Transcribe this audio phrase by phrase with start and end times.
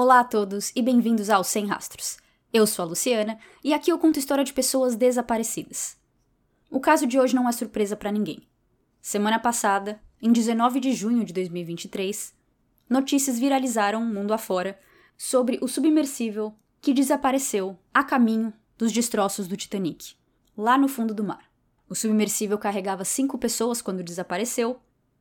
[0.00, 2.18] Olá a todos e bem-vindos ao Sem Rastros.
[2.52, 5.96] Eu sou a Luciana e aqui eu conto história de pessoas desaparecidas.
[6.70, 8.46] O caso de hoje não é surpresa para ninguém.
[9.02, 12.32] Semana passada, em 19 de junho de 2023,
[12.88, 14.78] notícias viralizaram mundo afora
[15.16, 20.14] sobre o submersível que desapareceu a caminho dos destroços do Titanic,
[20.56, 21.50] lá no fundo do mar.
[21.88, 24.78] O submersível carregava cinco pessoas quando desapareceu,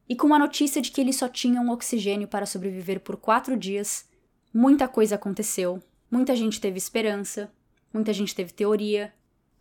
[0.07, 4.06] e com a notícia de que eles só tinham oxigênio para sobreviver por quatro dias,
[4.57, 5.79] muita coisa aconteceu,
[6.09, 7.51] muita gente teve esperança,
[7.93, 9.13] muita gente teve teoria.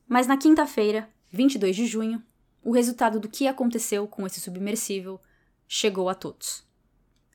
[0.09, 2.23] Mas na quinta-feira, 22 de junho,
[2.65, 5.21] o resultado do que aconteceu com esse submersível
[5.69, 6.65] chegou a todos.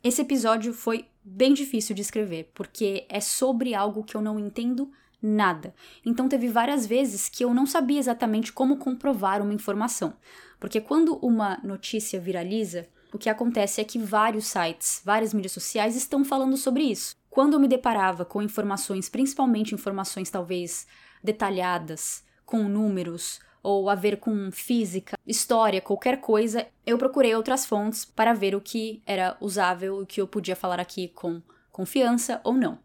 [0.04, 4.92] Esse episódio foi bem difícil de escrever, porque é sobre algo que eu não entendo
[5.22, 5.76] nada.
[6.04, 10.16] Então teve várias vezes que eu não sabia exatamente como comprovar uma informação.
[10.60, 15.96] Porque quando uma notícia viraliza, o que acontece é que vários sites, várias mídias sociais
[15.96, 17.21] estão falando sobre isso.
[17.32, 20.86] Quando eu me deparava com informações, principalmente informações talvez
[21.24, 28.04] detalhadas, com números ou a ver com física, história, qualquer coisa, eu procurei outras fontes
[28.04, 32.54] para ver o que era usável, o que eu podia falar aqui com confiança ou
[32.54, 32.78] não.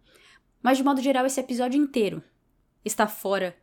[0.62, 2.22] Mas de modo geral, esse episódio inteiro
[2.84, 3.56] está fora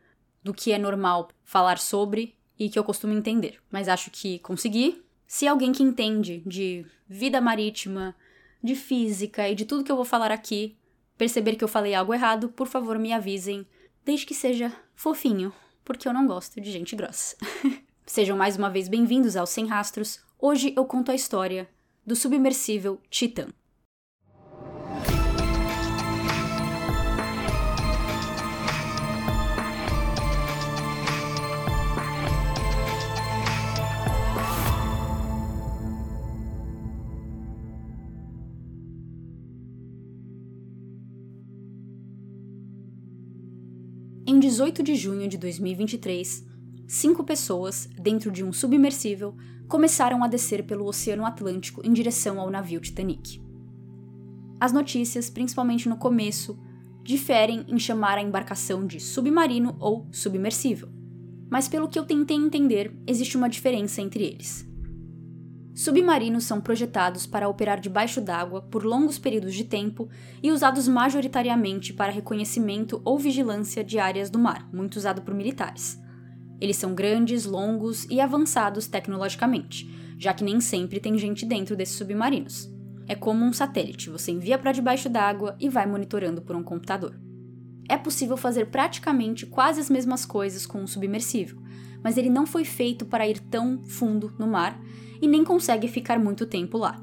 [0.44, 3.58] do que é normal falar sobre e que eu costumo entender.
[3.72, 8.14] Mas acho que consegui, se alguém que entende de vida marítima,
[8.64, 10.78] de física e de tudo que eu vou falar aqui
[11.18, 13.66] perceber que eu falei algo errado, por favor me avisem,
[14.04, 17.38] desde que seja fofinho, porque eu não gosto de gente grossa.
[18.06, 20.20] Sejam mais uma vez bem-vindos ao Sem Rastros.
[20.40, 21.70] Hoje eu conto a história
[22.06, 23.48] do submersível Titan.
[44.44, 46.46] 18 de junho de 2023,
[46.86, 49.34] cinco pessoas, dentro de um submersível,
[49.70, 53.42] começaram a descer pelo Oceano Atlântico em direção ao navio Titanic.
[54.60, 56.60] As notícias, principalmente no começo,
[57.02, 60.90] diferem em chamar a embarcação de submarino ou submersível,
[61.50, 64.68] mas pelo que eu tentei entender, existe uma diferença entre eles.
[65.76, 70.08] Submarinos são projetados para operar debaixo d'água por longos períodos de tempo
[70.42, 76.00] e usados majoritariamente para reconhecimento ou vigilância de áreas do mar, muito usado por militares.
[76.62, 79.90] Eles são grandes, longos e avançados tecnologicamente,
[80.20, 82.72] já que nem sempre tem gente dentro desses submarinos.
[83.08, 87.20] É como um satélite, você envia para debaixo d'água e vai monitorando por um computador.
[87.90, 91.63] É possível fazer praticamente quase as mesmas coisas com um submersível,
[92.04, 94.80] mas ele não foi feito para ir tão fundo no mar
[95.22, 97.02] e nem consegue ficar muito tempo lá.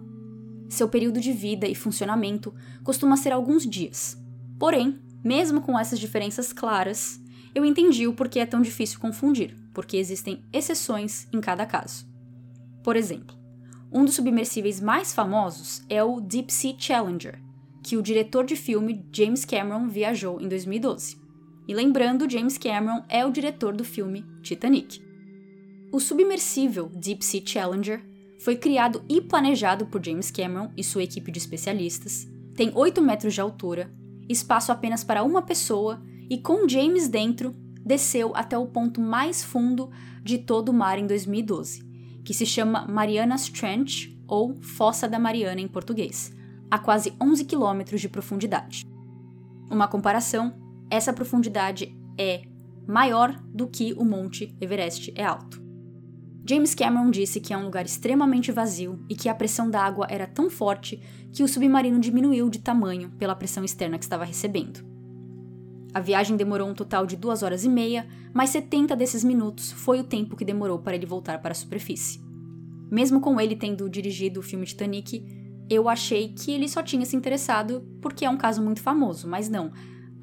[0.68, 4.16] Seu período de vida e funcionamento costuma ser alguns dias.
[4.58, 7.20] Porém, mesmo com essas diferenças claras,
[7.54, 12.06] eu entendi o porquê é tão difícil confundir, porque existem exceções em cada caso.
[12.82, 13.36] Por exemplo,
[13.92, 17.42] um dos submersíveis mais famosos é o Deep Sea Challenger,
[17.82, 21.19] que o diretor de filme James Cameron viajou em 2012.
[21.66, 25.00] E lembrando, James Cameron é o diretor do filme Titanic.
[25.92, 28.04] O submersível Deep Sea Challenger
[28.40, 32.26] foi criado e planejado por James Cameron e sua equipe de especialistas.
[32.54, 33.92] Tem 8 metros de altura,
[34.28, 37.54] espaço apenas para uma pessoa e com James dentro,
[37.84, 39.90] desceu até o ponto mais fundo
[40.22, 41.82] de todo o mar em 2012,
[42.24, 46.32] que se chama Marianas Trench ou Fossa da Mariana em português,
[46.70, 48.86] a quase 11 quilômetros de profundidade.
[49.68, 50.54] Uma comparação,
[50.90, 52.42] essa profundidade é
[52.86, 55.62] maior do que o Monte Everest é alto.
[56.48, 60.06] James Cameron disse que é um lugar extremamente vazio e que a pressão da água
[60.10, 61.00] era tão forte
[61.32, 64.84] que o submarino diminuiu de tamanho pela pressão externa que estava recebendo.
[65.92, 70.00] A viagem demorou um total de duas horas e meia, mas 70 desses minutos foi
[70.00, 72.20] o tempo que demorou para ele voltar para a superfície.
[72.90, 75.24] Mesmo com ele tendo dirigido o filme Titanic,
[75.68, 79.48] eu achei que ele só tinha se interessado porque é um caso muito famoso, mas
[79.48, 79.70] não.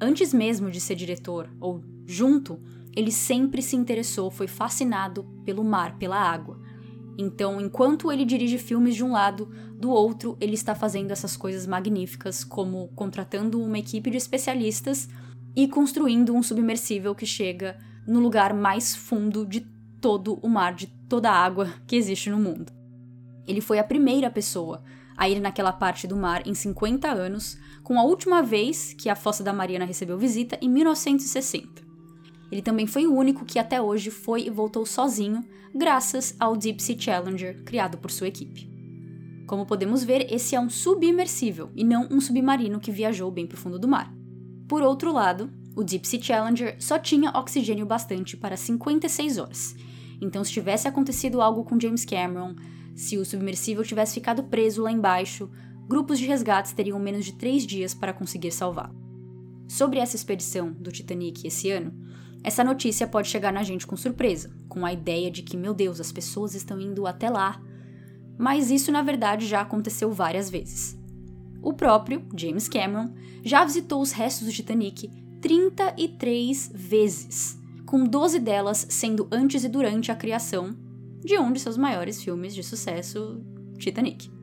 [0.00, 2.60] Antes mesmo de ser diretor, ou junto,
[2.94, 6.60] ele sempre se interessou, foi fascinado pelo mar, pela água.
[7.18, 11.66] Então, enquanto ele dirige filmes de um lado, do outro ele está fazendo essas coisas
[11.66, 15.08] magníficas, como contratando uma equipe de especialistas
[15.54, 19.66] e construindo um submersível que chega no lugar mais fundo de
[20.00, 22.72] todo o mar, de toda a água que existe no mundo.
[23.46, 24.82] Ele foi a primeira pessoa
[25.16, 27.58] a ir naquela parte do mar em 50 anos,
[27.88, 31.82] com a última vez que a Fossa da Mariana recebeu visita em 1960.
[32.52, 35.42] Ele também foi o único que até hoje foi e voltou sozinho,
[35.74, 38.70] graças ao Deep Sea Challenger criado por sua equipe.
[39.46, 43.56] Como podemos ver, esse é um submersível e não um submarino que viajou bem para
[43.56, 44.12] o fundo do mar.
[44.68, 49.74] Por outro lado, o Deep Sea Challenger só tinha oxigênio bastante para 56 horas.
[50.20, 52.54] Então, se tivesse acontecido algo com James Cameron,
[52.94, 55.48] se o submersível tivesse ficado preso lá embaixo,
[55.88, 58.94] grupos de resgates teriam menos de três dias para conseguir salvá-lo.
[59.66, 61.92] Sobre essa expedição do Titanic esse ano,
[62.44, 66.00] essa notícia pode chegar na gente com surpresa, com a ideia de que, meu Deus,
[66.00, 67.60] as pessoas estão indo até lá.
[68.38, 70.96] Mas isso na verdade já aconteceu várias vezes.
[71.62, 73.12] O próprio James Cameron
[73.42, 80.12] já visitou os restos do Titanic 33 vezes, com 12 delas sendo antes e durante
[80.12, 80.76] a criação
[81.24, 83.42] de um de seus maiores filmes de sucesso,
[83.76, 84.37] Titanic.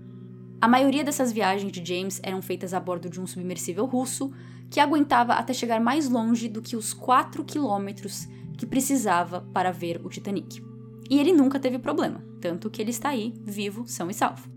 [0.62, 4.32] A maioria dessas viagens de James eram feitas a bordo de um submersível russo
[4.70, 10.02] que aguentava até chegar mais longe do que os 4 quilômetros que precisava para ver
[10.04, 10.64] o Titanic.
[11.10, 14.50] E ele nunca teve problema, tanto que ele está aí, vivo, são e salvo.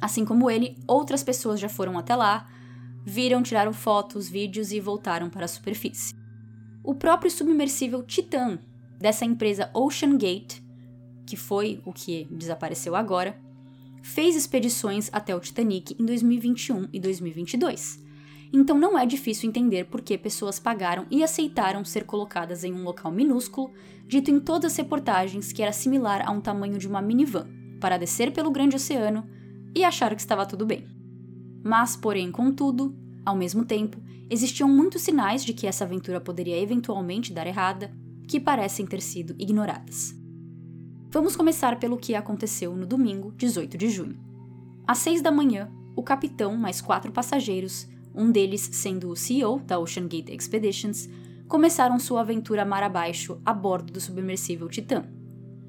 [0.00, 2.48] Assim como ele, outras pessoas já foram até lá,
[3.04, 6.14] viram, tiraram fotos, vídeos e voltaram para a superfície.
[6.82, 8.58] O próprio submersível Titan,
[8.98, 10.60] dessa empresa Ocean Gate,
[11.24, 13.38] que foi o que desapareceu agora,
[14.06, 18.06] fez expedições até o Titanic em 2021 e 2022
[18.52, 22.84] então não é difícil entender por que pessoas pagaram e aceitaram ser colocadas em um
[22.84, 23.72] local minúsculo,
[24.06, 27.46] dito em todas as reportagens que era similar a um tamanho de uma minivan,
[27.80, 29.26] para descer pelo grande oceano
[29.74, 30.86] e achar que estava tudo bem.
[31.62, 34.00] Mas, porém, contudo, ao mesmo tempo,
[34.30, 37.92] existiam muitos sinais de que essa aventura poderia eventualmente dar errada,
[38.28, 40.14] que parecem ter sido ignoradas.
[41.10, 44.18] Vamos começar pelo que aconteceu no domingo, 18 de junho.
[44.86, 49.78] Às 6 da manhã, o capitão mais quatro passageiros um deles sendo o CEO da
[49.78, 51.08] Ocean Gate Expeditions,
[51.46, 55.04] começaram sua aventura mar abaixo a bordo do submersível Titan.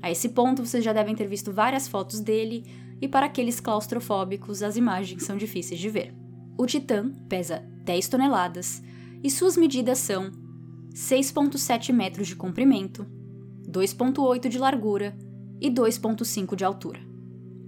[0.01, 2.63] A esse ponto, vocês já devem ter visto várias fotos dele,
[3.01, 6.15] e para aqueles claustrofóbicos, as imagens são difíceis de ver.
[6.57, 8.81] O Titan pesa 10 toneladas
[9.21, 10.31] e suas medidas são
[10.93, 13.05] 6,7 metros de comprimento,
[13.69, 15.15] 2,8 de largura
[15.59, 16.99] e 2,5 de altura.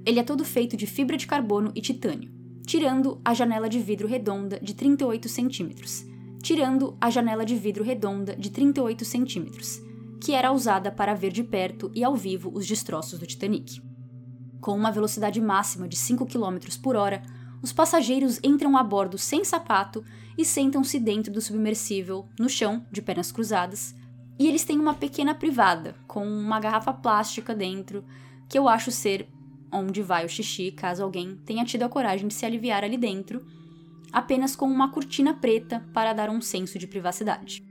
[0.06, 2.40] Ele é todo feito de fibra de carbono e titânio
[2.70, 6.06] tirando a janela de vidro redonda de 38 centímetros,
[6.40, 9.82] tirando a janela de vidro redonda de 38 centímetros,
[10.22, 13.82] que era usada para ver de perto e ao vivo os destroços do Titanic.
[14.62, 17.24] Com uma velocidade máxima de 5 km por hora,
[17.60, 20.06] os passageiros entram a bordo sem sapato
[20.38, 23.96] e sentam-se dentro do submersível, no chão, de pernas cruzadas,
[24.40, 28.06] e eles têm uma pequena privada, com uma garrafa plástica dentro,
[28.48, 29.28] que eu acho ser
[29.72, 33.46] onde vai o xixi caso alguém tenha tido a coragem de se aliviar ali dentro,
[34.14, 37.64] apenas com uma cortina preta para dar um senso de privacidade.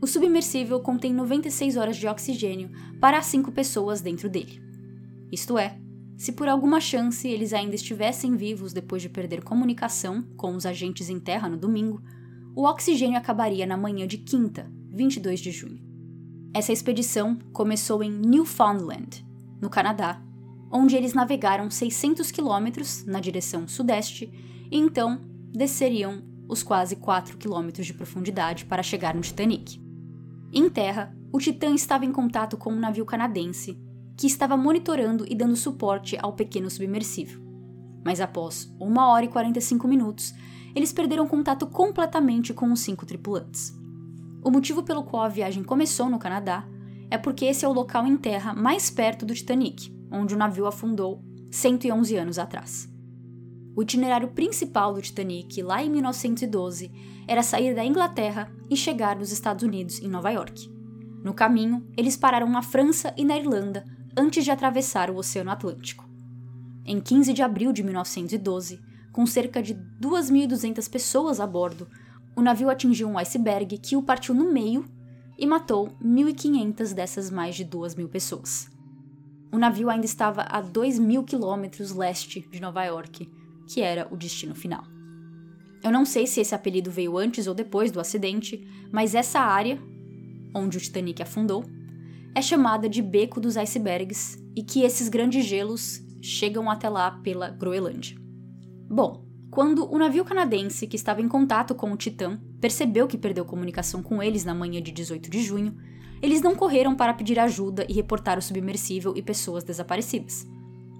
[0.00, 4.62] O submersível contém 96 horas de oxigênio para as cinco pessoas dentro dele.
[5.32, 5.78] Isto é,
[6.16, 11.10] se por alguma chance eles ainda estivessem vivos depois de perder comunicação com os agentes
[11.10, 12.00] em terra no domingo,
[12.54, 15.87] o oxigênio acabaria na manhã de quinta, 22 de junho.
[16.52, 19.24] Essa expedição começou em Newfoundland,
[19.60, 20.20] no Canadá,
[20.70, 24.30] onde eles navegaram 600 quilômetros na direção sudeste
[24.70, 25.20] e então
[25.52, 29.80] desceriam os quase 4 quilômetros de profundidade para chegar no Titanic.
[30.52, 33.78] Em terra, o Titã estava em contato com um navio canadense
[34.16, 37.40] que estava monitorando e dando suporte ao pequeno submersível.
[38.04, 40.34] Mas após 1 hora e 45 minutos,
[40.74, 43.77] eles perderam contato completamente com os cinco tripulantes.
[44.42, 46.66] O motivo pelo qual a viagem começou no Canadá
[47.10, 50.66] é porque esse é o local em terra mais perto do Titanic, onde o navio
[50.66, 52.88] afundou 111 anos atrás.
[53.74, 56.90] O itinerário principal do Titanic, lá em 1912,
[57.26, 60.68] era sair da Inglaterra e chegar nos Estados Unidos, em Nova York.
[61.22, 63.84] No caminho, eles pararam na França e na Irlanda
[64.16, 66.08] antes de atravessar o Oceano Atlântico.
[66.84, 68.80] Em 15 de abril de 1912,
[69.12, 71.88] com cerca de 2.200 pessoas a bordo,
[72.38, 74.84] o navio atingiu um iceberg que o partiu no meio
[75.36, 78.70] e matou 1.500 dessas mais de 2.000 pessoas.
[79.50, 83.28] O navio ainda estava a 2 mil quilômetros leste de Nova York,
[83.66, 84.84] que era o destino final.
[85.82, 89.76] Eu não sei se esse apelido veio antes ou depois do acidente, mas essa área,
[90.54, 91.64] onde o Titanic afundou,
[92.36, 97.50] é chamada de Beco dos Icebergs e que esses grandes gelos chegam até lá pela
[97.50, 98.16] Groenlândia.
[98.88, 103.44] Bom, quando o navio canadense que estava em contato com o Titã percebeu que perdeu
[103.44, 105.76] comunicação com eles na manhã de 18 de junho,
[106.20, 110.46] eles não correram para pedir ajuda e reportar o submersível e pessoas desaparecidas.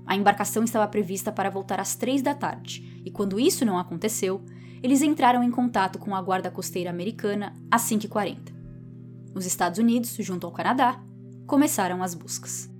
[0.06, 4.42] A embarcação estava prevista para voltar às três da tarde, e quando isso não aconteceu,
[4.82, 8.54] eles entraram em contato com a Guarda Costeira Americana às 5h40.
[9.34, 11.02] Os Estados Unidos, junto ao Canadá,
[11.46, 12.70] começaram as buscas.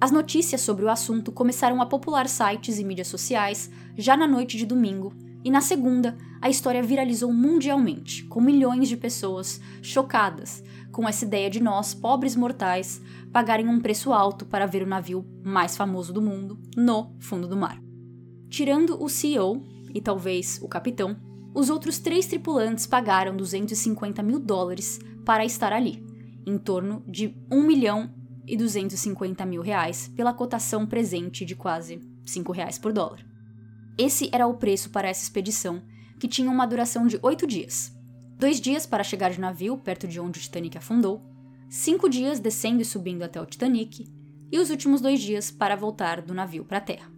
[0.00, 4.56] As notícias sobre o assunto começaram a popular sites e mídias sociais já na noite
[4.56, 5.12] de domingo,
[5.44, 11.48] e na segunda, a história viralizou mundialmente, com milhões de pessoas chocadas com essa ideia
[11.48, 13.00] de nós, pobres mortais,
[13.32, 17.56] pagarem um preço alto para ver o navio mais famoso do mundo no fundo do
[17.56, 17.80] mar.
[18.48, 19.64] Tirando o CEO
[19.94, 21.16] e talvez o capitão,
[21.54, 26.04] os outros três tripulantes pagaram 250 mil dólares para estar ali,
[26.46, 28.10] em torno de 1 milhão
[28.50, 33.24] e 250 mil reais pela cotação presente de quase 5 reais por dólar.
[33.96, 35.82] Esse era o preço para essa expedição,
[36.18, 37.96] que tinha uma duração de oito dias.
[38.38, 41.22] Dois dias para chegar de navio perto de onde o Titanic afundou,
[41.68, 44.06] cinco dias descendo e subindo até o Titanic,
[44.50, 47.10] e os últimos dois dias para voltar do navio para a Terra.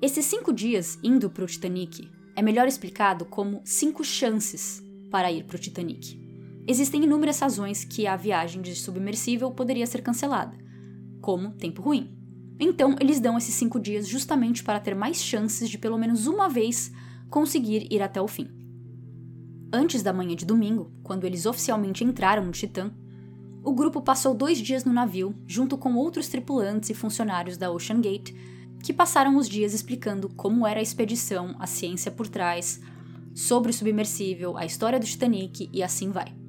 [0.00, 5.44] Esses cinco dias indo para o Titanic é melhor explicado como cinco chances para ir
[5.44, 6.18] para o Titanic.
[6.66, 10.56] Existem inúmeras razões que a viagem de submersível poderia ser cancelada,
[11.22, 12.14] como tempo ruim.
[12.60, 16.48] Então, eles dão esses cinco dias justamente para ter mais chances de pelo menos uma
[16.48, 16.92] vez
[17.30, 18.50] conseguir ir até o fim.
[19.72, 22.92] Antes da manhã de domingo, quando eles oficialmente entraram no Titã,
[23.64, 28.00] o grupo passou dois dias no navio, junto com outros tripulantes e funcionários da Ocean
[28.00, 28.34] Gate,
[28.82, 32.80] que passaram os dias explicando como era a expedição, a ciência por trás,
[33.34, 36.41] sobre o submersível, a história do Titanic e assim vai.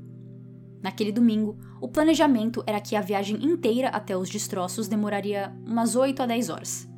[0.84, 6.22] Naquele domingo, o planejamento era que a viagem inteira até os destroços demoraria umas 8
[6.22, 6.90] a 10 horas.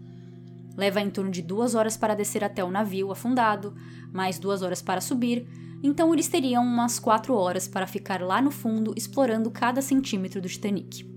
[0.75, 3.75] Leva em torno de duas horas para descer até o navio afundado,
[4.11, 5.47] mais duas horas para subir,
[5.83, 10.49] então eles teriam umas 4 horas para ficar lá no fundo explorando cada centímetro do
[10.49, 11.07] Titanic.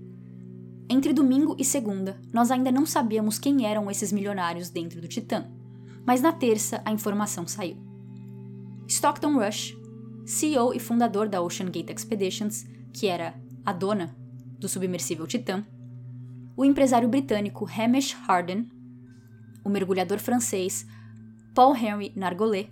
[0.87, 5.47] Entre domingo e segunda, nós ainda não sabíamos quem eram esses milionários dentro do Titã,
[6.05, 7.77] mas na terça a informação saiu.
[8.87, 9.75] Stockton Rush,
[10.25, 13.33] CEO e fundador da Ocean Gate Expeditions, que era
[13.65, 14.15] a dona
[14.59, 15.65] do submersível Titã,
[16.55, 18.69] o empresário britânico Hamish Harden,
[19.63, 20.85] o mergulhador francês
[21.55, 22.69] Paul Henry Nargolet,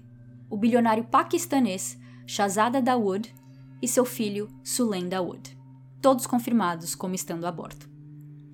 [0.50, 3.34] o bilionário paquistanês Shahzada Dawood
[3.82, 5.58] e seu filho Sulaim Dawood,
[6.02, 7.86] todos confirmados como estando a bordo.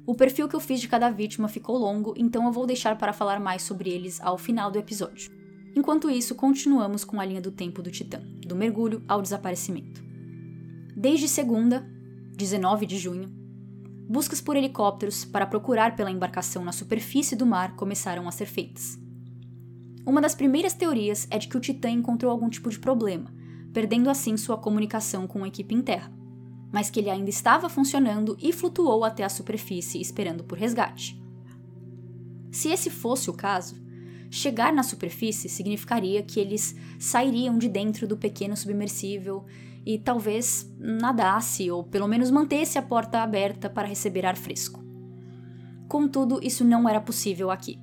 [0.05, 3.13] O perfil que eu fiz de cada vítima ficou longo, então eu vou deixar para
[3.13, 5.31] falar mais sobre eles ao final do episódio.
[5.75, 10.03] Enquanto isso, continuamos com a linha do tempo do Titã, do mergulho ao desaparecimento.
[10.95, 11.87] Desde segunda,
[12.35, 13.29] 19 de junho,
[14.07, 18.99] buscas por helicópteros para procurar pela embarcação na superfície do mar começaram a ser feitas.
[20.05, 23.33] Uma das primeiras teorias é de que o Titã encontrou algum tipo de problema,
[23.73, 26.11] perdendo assim sua comunicação com a equipe em terra,
[26.71, 31.19] mas que ele ainda estava funcionando e flutuou até a superfície esperando por resgate.
[32.51, 33.75] Se esse fosse o caso,
[34.35, 39.45] Chegar na superfície significaria que eles sairiam de dentro do pequeno submersível
[39.85, 44.83] e talvez nadasse ou pelo menos mantesse a porta aberta para receber ar fresco.
[45.87, 47.79] Contudo, isso não era possível aqui.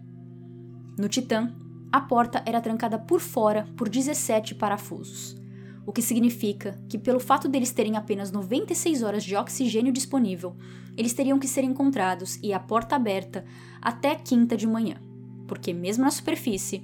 [0.99, 1.55] No Titã,
[1.93, 5.41] a porta era trancada por fora por 17 parafusos,
[5.87, 10.57] o que significa que, pelo fato deles terem apenas 96 horas de oxigênio disponível,
[10.97, 13.45] eles teriam que ser encontrados e a porta aberta
[13.81, 14.97] até quinta de manhã
[15.51, 16.81] porque, mesmo na superfície,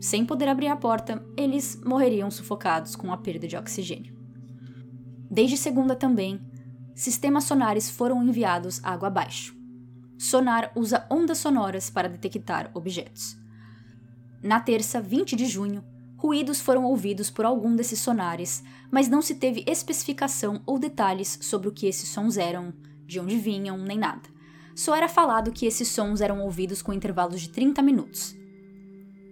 [0.00, 4.12] sem poder abrir a porta, eles morreriam sufocados com a perda de oxigênio.
[5.30, 6.40] Desde segunda também,
[6.96, 9.56] sistemas sonares foram enviados água abaixo.
[10.18, 13.38] Sonar usa ondas sonoras para detectar objetos.
[14.42, 15.84] Na terça, 20 de junho,
[16.16, 21.68] ruídos foram ouvidos por algum desses sonares, mas não se teve especificação ou detalhes sobre
[21.68, 22.74] o que esses sons eram,
[23.06, 24.35] de onde vinham, nem nada
[24.76, 28.36] só era falado que esses sons eram ouvidos com intervalos de 30 minutos.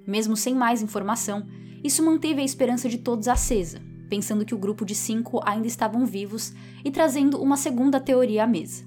[0.06, 1.46] Mesmo sem mais informação,
[1.84, 6.06] isso manteve a esperança de todos acesa, pensando que o grupo de cinco ainda estavam
[6.06, 8.84] vivos e trazendo uma segunda teoria à mesa: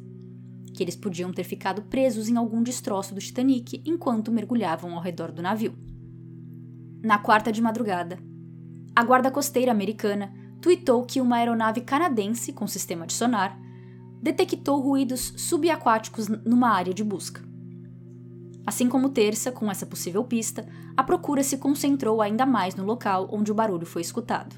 [0.74, 5.32] que eles podiam ter ficado presos em algum destroço do Titanic enquanto mergulhavam ao redor
[5.32, 5.76] do navio.
[7.04, 8.18] Na quarta de madrugada,
[8.96, 13.67] a guarda costeira americana tweetou que uma aeronave canadense com sistema de sonar
[14.22, 17.42] detectou ruídos subaquáticos numa área de busca.
[18.66, 23.30] Assim como terça, com essa possível pista, a procura se concentrou ainda mais no local
[23.32, 24.56] onde o barulho foi escutado.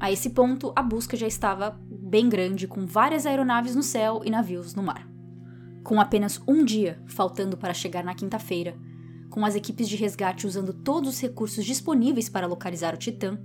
[0.00, 4.30] A esse ponto, a busca já estava bem grande, com várias aeronaves no céu e
[4.30, 5.06] navios no mar.
[5.84, 8.76] Com apenas um dia faltando para chegar na quinta-feira,
[9.28, 13.38] com as equipes de resgate usando todos os recursos disponíveis para localizar o Titã,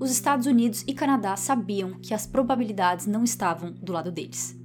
[0.00, 4.58] os Estados Unidos e Canadá sabiam que as probabilidades não estavam do lado deles.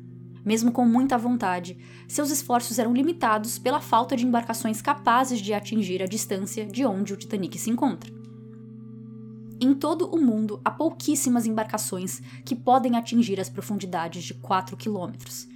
[0.45, 6.03] Mesmo com muita vontade, seus esforços eram limitados pela falta de embarcações capazes de atingir
[6.03, 8.11] a distância de onde o Titanic se encontra.
[9.61, 15.47] Em todo o mundo, há pouquíssimas embarcações que podem atingir as profundidades de 4 quilômetros.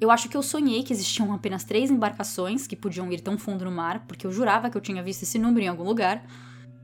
[0.00, 3.64] Eu acho que eu sonhei que existiam apenas três embarcações que podiam ir tão fundo
[3.64, 6.24] no mar, porque eu jurava que eu tinha visto esse número em algum lugar.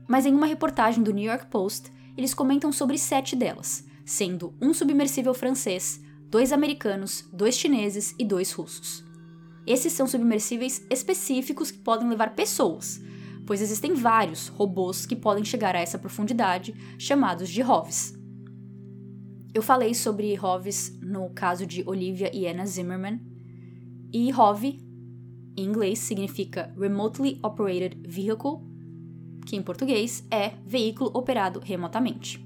[0.07, 4.73] Mas em uma reportagem do New York Post, eles comentam sobre sete delas, sendo um
[4.73, 6.01] submersível francês,
[6.33, 9.05] dois americanos, dois chineses e dois russos.
[9.67, 12.99] Esses são submersíveis específicos que podem levar pessoas,
[13.45, 18.15] pois existem vários robôs que podem chegar a essa profundidade, chamados de ROVs.
[19.53, 23.21] Eu falei sobre ROVs no caso de Olivia e Anna Zimmerman,
[24.11, 24.63] e ROV,
[25.55, 28.57] em inglês, significa Remotely Operated Vehicle,
[29.45, 32.43] que em português é veículo operado remotamente.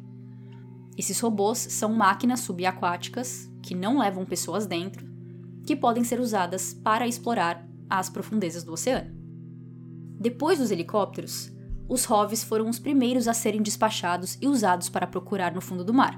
[0.98, 5.06] Esses robôs são máquinas subaquáticas que não levam pessoas dentro,
[5.66, 9.14] que podem ser usadas para explorar as profundezas do oceano.
[10.18, 11.52] Depois dos helicópteros,
[11.90, 15.94] os ROVs foram os primeiros a serem despachados e usados para procurar no fundo do
[15.94, 16.18] mar,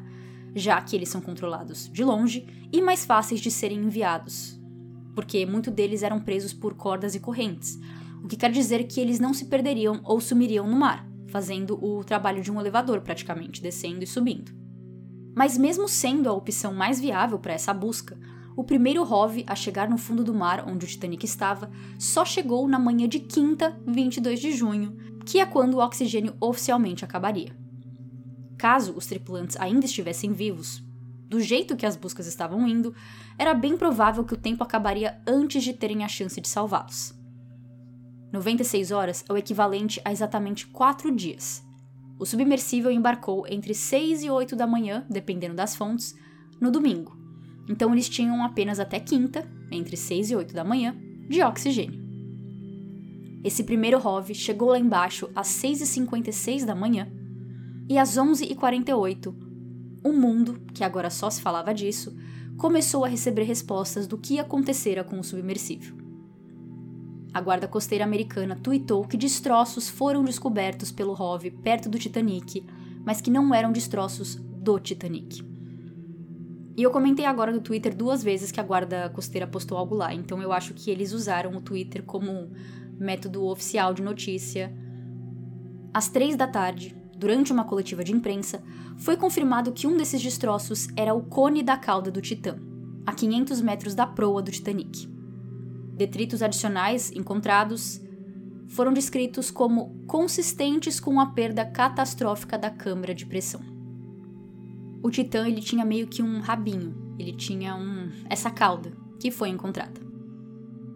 [0.54, 4.60] já que eles são controlados de longe e mais fáceis de serem enviados,
[5.16, 7.80] porque muitos deles eram presos por cordas e correntes,
[8.24, 12.04] o que quer dizer que eles não se perderiam ou sumiriam no mar, fazendo o
[12.04, 14.59] trabalho de um elevador praticamente, descendo e subindo.
[15.40, 18.20] Mas mesmo sendo a opção mais viável para essa busca,
[18.58, 22.68] o primeiro ROV a chegar no fundo do mar onde o Titanic estava só chegou
[22.68, 27.56] na manhã de quinta, 22 de junho, que é quando o oxigênio oficialmente acabaria.
[28.58, 30.84] Caso os tripulantes ainda estivessem vivos,
[31.30, 32.94] do jeito que as buscas estavam indo,
[33.38, 37.18] era bem provável que o tempo acabaria antes de terem a chance de salvá-los.
[38.34, 41.64] 96 horas é o equivalente a exatamente 4 dias.
[42.20, 46.14] O submersível embarcou entre 6 e 8 da manhã, dependendo das fontes,
[46.60, 47.18] no domingo.
[47.70, 50.94] Então eles tinham apenas até quinta, entre 6 e 8 da manhã,
[51.30, 51.98] de oxigênio.
[53.42, 57.10] Esse primeiro ROV chegou lá embaixo às 6h56 da manhã
[57.88, 59.34] e às 11h48,
[60.04, 62.14] o mundo, que agora só se falava disso,
[62.58, 65.96] começou a receber respostas do que acontecera com o submersível.
[67.32, 72.66] A guarda costeira americana tuitou que destroços foram descobertos pelo ROV perto do Titanic,
[73.06, 75.44] mas que não eram destroços do Titanic.
[76.76, 80.14] E eu comentei agora no Twitter duas vezes que a guarda costeira postou algo lá,
[80.14, 82.52] então eu acho que eles usaram o Twitter como
[82.98, 84.74] método oficial de notícia.
[85.94, 88.64] Às três da tarde, durante uma coletiva de imprensa,
[88.98, 92.58] foi confirmado que um desses destroços era o cone da cauda do Titã,
[93.06, 95.19] a 500 metros da proa do Titanic.
[96.00, 98.00] Detritos adicionais encontrados
[98.70, 103.60] foram descritos como consistentes com a perda catastrófica da câmara de pressão.
[105.04, 109.50] O Titã ele tinha meio que um rabinho, ele tinha um essa cauda que foi
[109.50, 110.00] encontrada.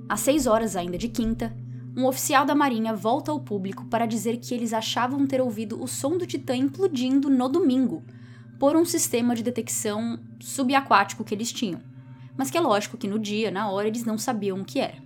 [0.08, 1.54] Às 6 horas ainda de quinta,
[1.98, 5.86] um oficial da Marinha volta ao público para dizer que eles achavam ter ouvido o
[5.86, 8.06] som do Titã implodindo no domingo,
[8.58, 11.92] por um sistema de detecção subaquático que eles tinham
[12.38, 15.02] mas que é lógico que no dia, na hora, eles não sabiam o que era.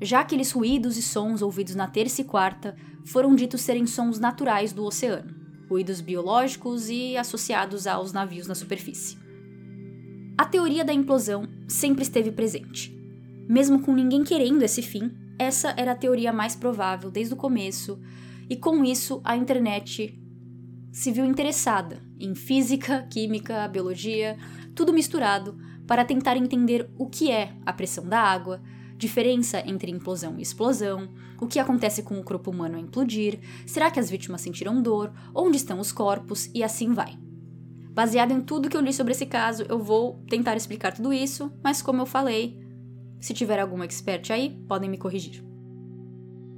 [0.00, 4.72] Já aqueles ruídos e sons ouvidos na terça e quarta foram ditos serem sons naturais
[4.72, 5.34] do oceano,
[5.68, 9.16] ruídos biológicos e associados aos navios na superfície.
[10.36, 12.92] A teoria da implosão sempre esteve presente.
[13.48, 18.00] Mesmo com ninguém querendo esse fim, essa era a teoria mais provável desde o começo,
[18.48, 20.18] e com isso a internet
[20.92, 24.36] se viu interessada em física, química, biologia,
[24.74, 28.60] tudo misturado para tentar entender o que é a pressão da água,
[28.96, 31.08] diferença entre implosão e explosão,
[31.40, 35.12] o que acontece com o corpo humano a implodir, será que as vítimas sentiram dor,
[35.34, 37.18] onde estão os corpos e assim vai.
[37.90, 41.52] Baseado em tudo que eu li sobre esse caso, eu vou tentar explicar tudo isso,
[41.62, 42.58] mas como eu falei,
[43.20, 45.44] se tiver algum expert aí, podem me corrigir.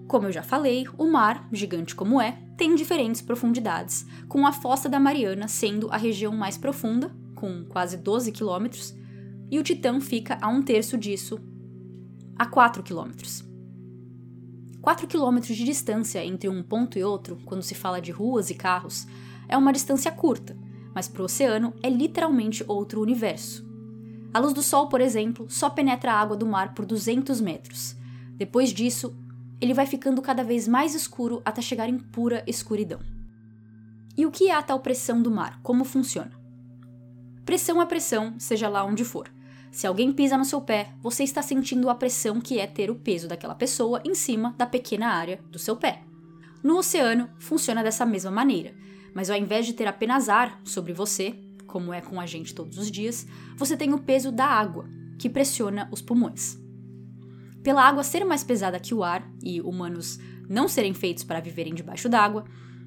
[0.09, 4.89] Como eu já falei, o mar, gigante como é, tem diferentes profundidades, com a fossa
[4.89, 8.95] da Mariana sendo a região mais profunda, com quase 12 quilômetros,
[9.51, 11.39] e o Titã fica a um terço disso,
[12.37, 13.45] a 4 quilômetros.
[14.81, 18.55] 4 quilômetros de distância entre um ponto e outro, quando se fala de ruas e
[18.55, 19.07] carros,
[19.49, 20.57] é uma distância curta,
[20.95, 23.67] mas para o oceano é literalmente outro universo.
[24.33, 27.97] A luz do sol, por exemplo, só penetra a água do mar por 200 metros.
[28.37, 29.17] Depois disso,
[29.61, 33.01] ele vai ficando cada vez mais escuro até chegar em pura escuridão.
[34.17, 35.61] E o que é a tal pressão do mar?
[35.63, 36.33] Como funciona?
[37.45, 39.31] Pressão é pressão, seja lá onde for.
[39.77, 42.95] Se alguém pisa no seu pé, você está sentindo a pressão que é ter o
[42.95, 46.03] peso daquela pessoa em cima da pequena área do seu pé.
[46.65, 48.75] No oceano, funciona dessa mesma maneira,
[49.15, 52.79] mas ao invés de ter apenas ar sobre você, como é com a gente todos
[52.79, 56.57] os dias, você tem o peso da água, que pressiona os pulmões.
[57.62, 61.75] Pela água ser mais pesada que o ar e humanos não serem feitos para viverem
[61.75, 62.47] debaixo d'água,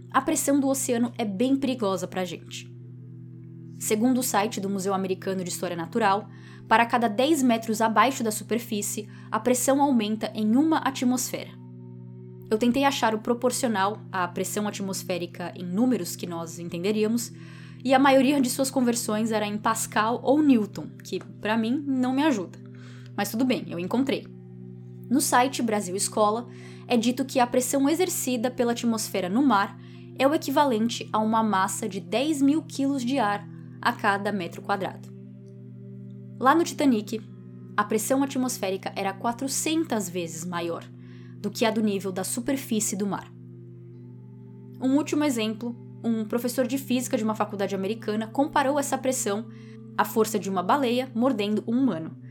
[0.09, 2.67] a pressão do oceano é bem perigosa para a gente.
[3.77, 6.27] Segundo o site do Museu Americano de História Natural,
[6.69, 11.49] para cada 10 metros abaixo da superfície, a pressão aumenta em uma atmosfera.
[12.47, 17.33] Eu tentei achar o proporcional à pressão atmosférica em números que nós entenderíamos,
[17.83, 22.13] e a maioria de suas conversões era em Pascal ou Newton, que para mim não
[22.13, 22.59] me ajuda.
[23.17, 24.27] Mas tudo bem, eu encontrei.
[25.09, 26.47] No site Brasil Escola,
[26.87, 29.75] é dito que a pressão exercida pela atmosfera no mar
[30.19, 33.47] é o equivalente a uma massa de 10 mil quilos de ar
[33.81, 35.18] a cada metro quadrado.
[36.39, 37.21] Lá no Titanic,
[37.75, 40.83] a pressão atmosférica era 400 vezes maior
[41.37, 43.31] do que a do nível da superfície do mar.
[44.81, 49.47] Um último exemplo: um professor de física de uma faculdade americana comparou essa pressão
[49.97, 52.29] à força de uma baleia mordendo um humano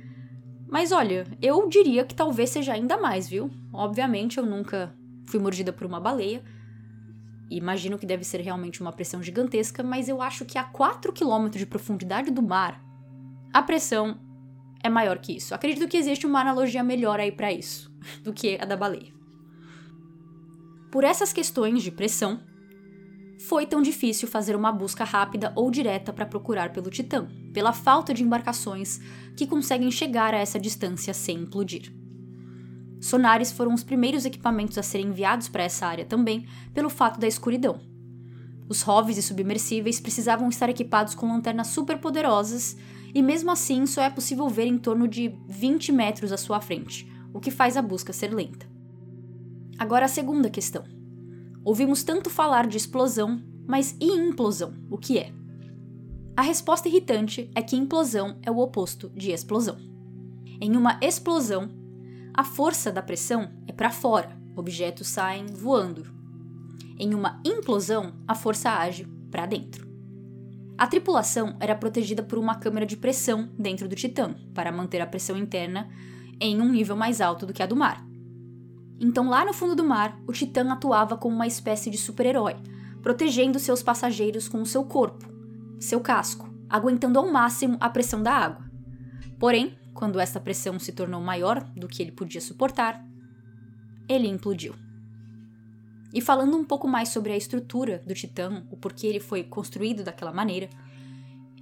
[0.70, 3.50] mas olha, eu diria que talvez seja ainda mais, viu?
[3.72, 4.94] Obviamente eu nunca
[5.26, 6.42] fui mordida por uma baleia.
[7.50, 11.48] Imagino que deve ser realmente uma pressão gigantesca, mas eu acho que a 4 km
[11.48, 12.78] de profundidade do mar,
[13.52, 14.18] a pressão
[14.82, 15.54] é maior que isso.
[15.54, 17.90] Acredito que existe uma analogia melhor aí para isso
[18.22, 19.12] do que a da baleia.
[20.90, 22.40] Por essas questões de pressão,
[23.38, 28.12] foi tão difícil fazer uma busca rápida ou direta para procurar pelo Titã, pela falta
[28.12, 28.98] de embarcações
[29.36, 31.92] que conseguem chegar a essa distância sem implodir.
[33.00, 37.28] Sonares foram os primeiros equipamentos a serem enviados para essa área também, pelo fato da
[37.28, 37.80] escuridão.
[38.68, 42.76] Os ROVs e submersíveis precisavam estar equipados com lanternas superpoderosas,
[43.14, 47.10] e mesmo assim só é possível ver em torno de 20 metros à sua frente,
[47.32, 48.66] o que faz a busca ser lenta.
[49.78, 50.84] Agora a segunda questão.
[51.64, 54.74] Ouvimos tanto falar de explosão, mas e implosão?
[54.90, 55.32] O que é?
[56.36, 59.76] A resposta irritante é que implosão é o oposto de explosão.
[60.60, 61.68] Em uma explosão,
[62.34, 66.06] a força da pressão é para fora, objetos saem voando.
[66.98, 69.87] Em uma implosão, a força age para dentro.
[70.78, 75.06] A tripulação era protegida por uma câmara de pressão dentro do Titã, para manter a
[75.08, 75.88] pressão interna
[76.40, 78.06] em um nível mais alto do que a do mar.
[79.00, 82.54] Então, lá no fundo do mar, o Titã atuava como uma espécie de super-herói,
[83.02, 85.28] protegendo seus passageiros com o seu corpo,
[85.80, 88.64] seu casco, aguentando ao máximo a pressão da água.
[89.36, 93.04] Porém, quando essa pressão se tornou maior do que ele podia suportar,
[94.08, 94.76] ele implodiu.
[96.12, 100.02] E falando um pouco mais sobre a estrutura do Titã, o porquê ele foi construído
[100.02, 100.68] daquela maneira,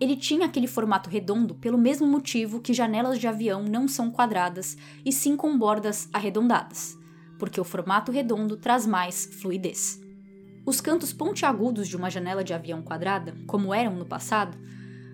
[0.00, 4.76] ele tinha aquele formato redondo pelo mesmo motivo que janelas de avião não são quadradas
[5.04, 6.96] e sim com bordas arredondadas
[7.38, 10.00] porque o formato redondo traz mais fluidez.
[10.64, 14.58] Os cantos pontiagudos de uma janela de avião quadrada, como eram no passado,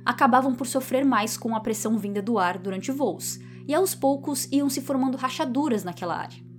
[0.05, 4.49] acabavam por sofrer mais com a pressão vinda do ar durante voos, e aos poucos
[4.51, 6.52] iam se formando rachaduras naquela área.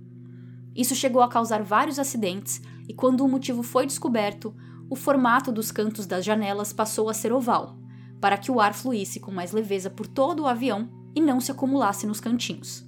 [0.74, 4.54] Isso chegou a causar vários acidentes, e quando o motivo foi descoberto,
[4.90, 7.78] o formato dos cantos das janelas passou a ser oval,
[8.20, 11.50] para que o ar fluísse com mais leveza por todo o avião e não se
[11.50, 12.84] acumulasse nos cantinhos.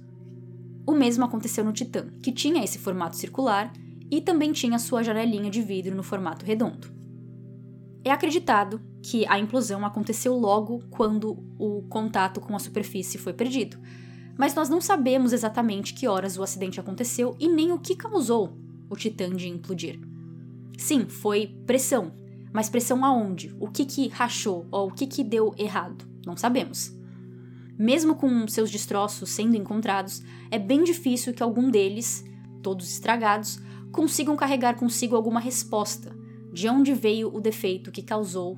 [0.85, 3.71] O mesmo aconteceu no Titan, que tinha esse formato circular
[4.09, 6.95] e também tinha sua janelinha de vidro no formato redondo.
[8.03, 13.77] É acreditado que a implosão aconteceu logo quando o contato com a superfície foi perdido,
[14.37, 18.57] mas nós não sabemos exatamente que horas o acidente aconteceu e nem o que causou
[18.89, 19.99] o Titã de implodir.
[20.77, 22.13] Sim, foi pressão,
[22.53, 23.53] mas pressão aonde?
[23.59, 26.07] O que que rachou ou o que que deu errado?
[26.25, 26.95] Não sabemos.
[27.77, 32.23] Mesmo com seus destroços sendo encontrados, é bem difícil que algum deles,
[32.61, 33.59] todos estragados,
[33.91, 36.15] consigam carregar consigo alguma resposta
[36.51, 38.57] de onde veio o defeito que causou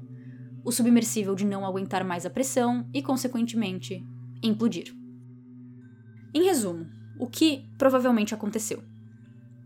[0.63, 4.05] o submersível de não aguentar mais a pressão e, consequentemente,
[4.43, 4.98] implodir.
[6.33, 6.87] Em resumo,
[7.17, 8.83] o que provavelmente aconteceu?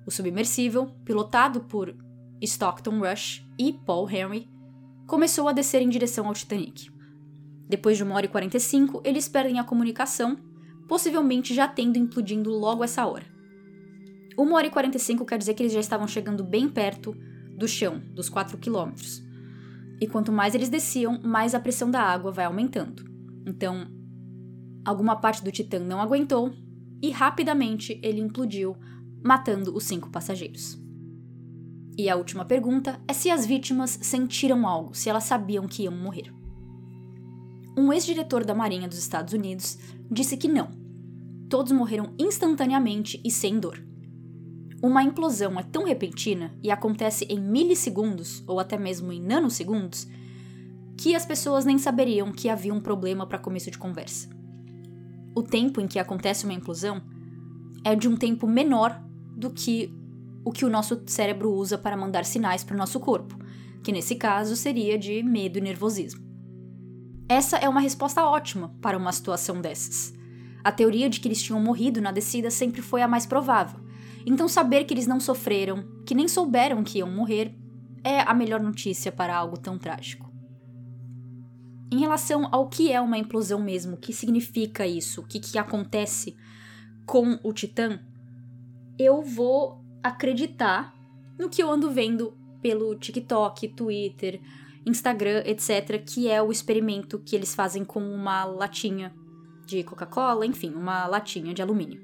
[0.05, 1.95] O submersível, pilotado por
[2.41, 4.49] Stockton Rush e Paul Henry,
[5.05, 6.89] começou a descer em direção ao Titanic.
[7.67, 10.37] Depois de uma hora e 45, eles perdem a comunicação,
[10.87, 13.25] possivelmente já tendo implodindo logo essa hora.
[14.37, 17.15] Uma hora e 45 quer dizer que eles já estavam chegando bem perto
[17.57, 19.21] do chão, dos 4 quilômetros.
[20.01, 23.03] E quanto mais eles desciam, mais a pressão da água vai aumentando.
[23.45, 23.87] Então,
[24.85, 26.53] alguma parte do Titã não aguentou
[27.01, 28.75] e rapidamente ele implodiu,
[29.23, 30.77] matando os cinco passageiros.
[31.97, 35.95] E a última pergunta é se as vítimas sentiram algo, se elas sabiam que iam
[35.95, 36.33] morrer
[37.75, 39.77] um ex-diretor da Marinha dos Estados Unidos
[40.09, 40.69] disse que não.
[41.49, 43.83] Todos morreram instantaneamente e sem dor.
[44.81, 50.07] Uma implosão é tão repentina e acontece em milissegundos ou até mesmo em nanosegundos
[50.97, 54.29] que as pessoas nem saberiam que havia um problema para começo de conversa.
[55.35, 57.01] O tempo em que acontece uma implosão
[57.83, 59.01] é de um tempo menor
[59.35, 59.93] do que
[60.45, 63.37] o que o nosso cérebro usa para mandar sinais para o nosso corpo,
[63.83, 66.21] que nesse caso seria de medo e nervosismo.
[67.29, 70.13] Essa é uma resposta ótima para uma situação dessas.
[70.63, 73.79] A teoria de que eles tinham morrido na descida sempre foi a mais provável.
[74.25, 77.55] Então, saber que eles não sofreram, que nem souberam que iam morrer,
[78.03, 80.32] é a melhor notícia para algo tão trágico.
[81.93, 85.59] Em relação ao que é uma implosão mesmo, o que significa isso, o que, que
[85.59, 86.35] acontece
[87.05, 87.99] com o Titã,
[88.97, 90.91] eu vou acreditar
[91.37, 94.41] no que eu ando vendo pelo TikTok, Twitter,
[94.87, 99.13] Instagram, etc., que é o experimento que eles fazem com uma latinha
[99.67, 102.01] de Coca-Cola, enfim, uma latinha de alumínio.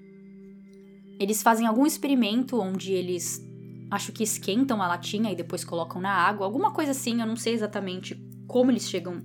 [1.19, 3.43] Eles fazem algum experimento onde eles
[3.89, 7.35] acho que esquentam a latinha e depois colocam na água, alguma coisa assim, eu não
[7.35, 8.13] sei exatamente
[8.45, 9.23] como eles chegam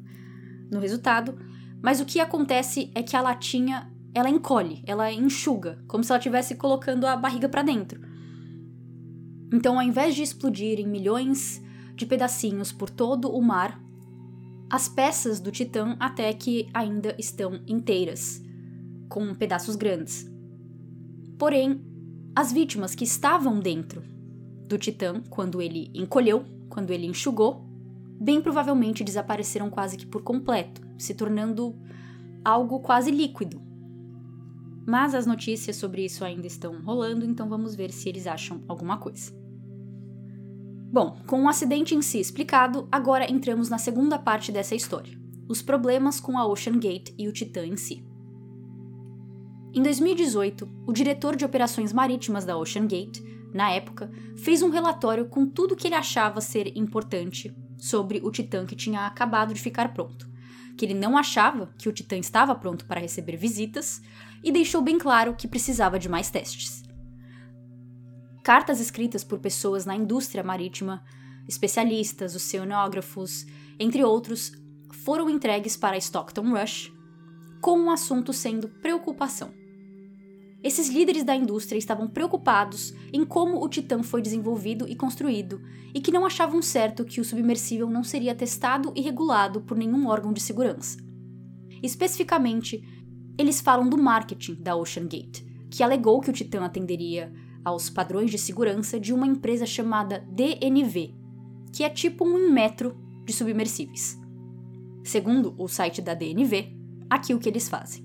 [0.70, 1.38] no resultado,
[1.82, 6.18] mas o que acontece é que a latinha ela encolhe, ela enxuga, como se ela
[6.18, 8.00] estivesse colocando a barriga para dentro.
[9.52, 11.62] Então, ao invés de explodir em milhões
[11.94, 13.80] de pedacinhos por todo o mar,
[14.70, 18.42] as peças do Titã até que ainda estão inteiras,
[19.08, 20.28] com pedaços grandes.
[21.38, 21.80] Porém,
[22.34, 24.02] as vítimas que estavam dentro
[24.66, 27.64] do Titã quando ele encolheu, quando ele enxugou,
[28.20, 31.76] bem provavelmente desapareceram quase que por completo, se tornando
[32.44, 33.62] algo quase líquido.
[34.86, 38.98] Mas as notícias sobre isso ainda estão rolando, então vamos ver se eles acham alguma
[38.98, 39.32] coisa.
[40.92, 45.62] Bom, com o acidente em si explicado, agora entramos na segunda parte dessa história: os
[45.62, 48.04] problemas com a Ocean Gate e o Titã em si.
[49.72, 53.20] Em 2018, o diretor de operações marítimas da Ocean Gate,
[53.52, 57.52] na época, fez um relatório com tudo que ele achava ser importante
[57.84, 60.26] sobre o Titã que tinha acabado de ficar pronto.
[60.74, 64.00] Que ele não achava que o Titã estava pronto para receber visitas
[64.42, 66.82] e deixou bem claro que precisava de mais testes.
[68.42, 71.04] Cartas escritas por pessoas na indústria marítima,
[71.46, 73.44] especialistas, oceanógrafos,
[73.78, 74.52] entre outros,
[74.90, 76.90] foram entregues para Stockton Rush,
[77.60, 79.52] com o assunto sendo preocupação.
[80.64, 85.60] Esses líderes da indústria estavam preocupados em como o Titã foi desenvolvido e construído
[85.94, 90.08] e que não achavam certo que o submersível não seria testado e regulado por nenhum
[90.08, 90.96] órgão de segurança.
[91.82, 92.82] Especificamente,
[93.36, 97.30] eles falam do marketing da Ocean Gate, que alegou que o Titã atenderia
[97.62, 101.14] aos padrões de segurança de uma empresa chamada DNV,
[101.74, 102.96] que é tipo um metro
[103.26, 104.18] de submersíveis.
[105.04, 106.74] Segundo o site da DNV,
[107.10, 108.03] aqui o que eles fazem.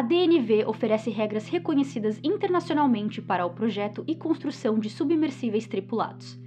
[0.00, 6.40] A DNV oferece regras reconhecidas internacionalmente para o projeto e construção de submersíveis tripulados.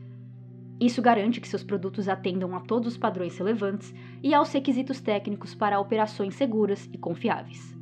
[0.82, 5.54] Isso garante que seus produtos atendam a todos os padrões relevantes e aos requisitos técnicos
[5.54, 7.78] para operações seguras e confiáveis.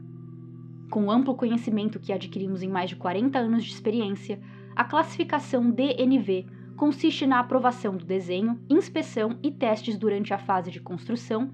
[0.89, 4.41] Com o amplo conhecimento que adquirimos em mais de 40 anos de experiência,
[4.75, 10.81] a classificação DNV consiste na aprovação do desenho, inspeção e testes durante a fase de
[10.81, 11.49] construção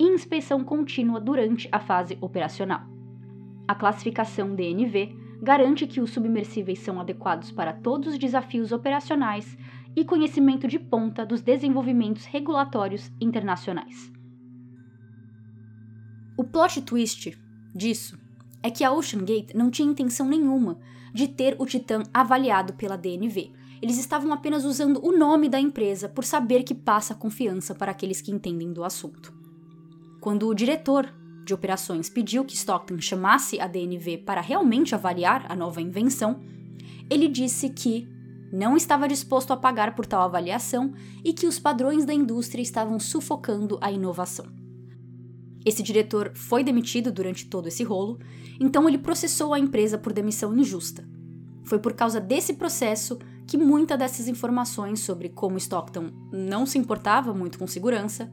[0.00, 2.96] e inspeção contínua durante a fase operacional.
[3.68, 9.58] A classificação DNV garante que os submersíveis são adequados para todos os desafios operacionais
[9.94, 14.10] e conhecimento de ponta dos desenvolvimentos regulatórios internacionais.
[16.34, 17.38] O plot twist
[17.74, 18.18] disso
[18.62, 20.78] é que a Ocean Gate não tinha intenção nenhuma
[21.12, 23.52] de ter o Titã avaliado pela DNV.
[23.82, 28.20] Eles estavam apenas usando o nome da empresa por saber que passa confiança para aqueles
[28.20, 29.32] que entendem do assunto.
[30.20, 31.12] Quando o diretor
[31.48, 36.40] de operações pediu que Stockton chamasse a DNV para realmente avaliar a nova invenção,
[37.10, 38.06] ele disse que
[38.52, 40.92] não estava disposto a pagar por tal avaliação
[41.24, 44.46] e que os padrões da indústria estavam sufocando a inovação.
[45.64, 48.18] Esse diretor foi demitido durante todo esse rolo,
[48.60, 51.06] então ele processou a empresa por demissão injusta.
[51.64, 57.34] Foi por causa desse processo que muita dessas informações sobre como Stockton não se importava
[57.34, 58.32] muito com segurança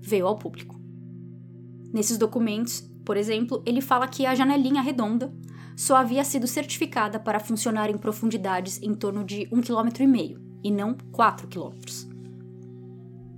[0.00, 0.79] veio ao público.
[1.92, 5.32] Nesses documentos, por exemplo, ele fala que a janelinha redonda
[5.76, 10.96] só havia sido certificada para funcionar em profundidades em torno de 1,5 km e não
[11.12, 12.10] 4 km.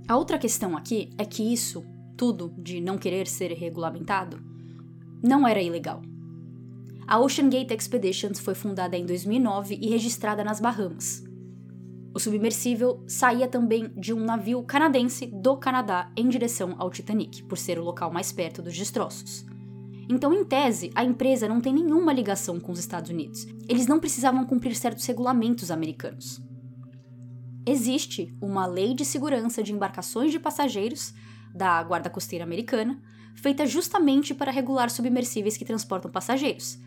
[0.07, 1.83] A outra questão aqui é que isso,
[2.17, 4.39] tudo de não querer ser regulamentado,
[5.23, 6.01] não era ilegal.
[7.07, 11.23] A Ocean Gate Expeditions foi fundada em 2009 e registrada nas Bahamas.
[12.13, 17.57] O submersível saía também de um navio canadense do Canadá em direção ao Titanic, por
[17.57, 19.43] ser o local mais perto dos destroços.
[20.07, 23.47] Então, em tese, a empresa não tem nenhuma ligação com os Estados Unidos.
[23.67, 26.39] Eles não precisavam cumprir certos regulamentos americanos.
[27.65, 31.13] Existe uma lei de segurança de embarcações de passageiros
[31.55, 33.01] da Guarda Costeira Americana,
[33.35, 36.77] feita justamente para regular submersíveis que transportam passageiros.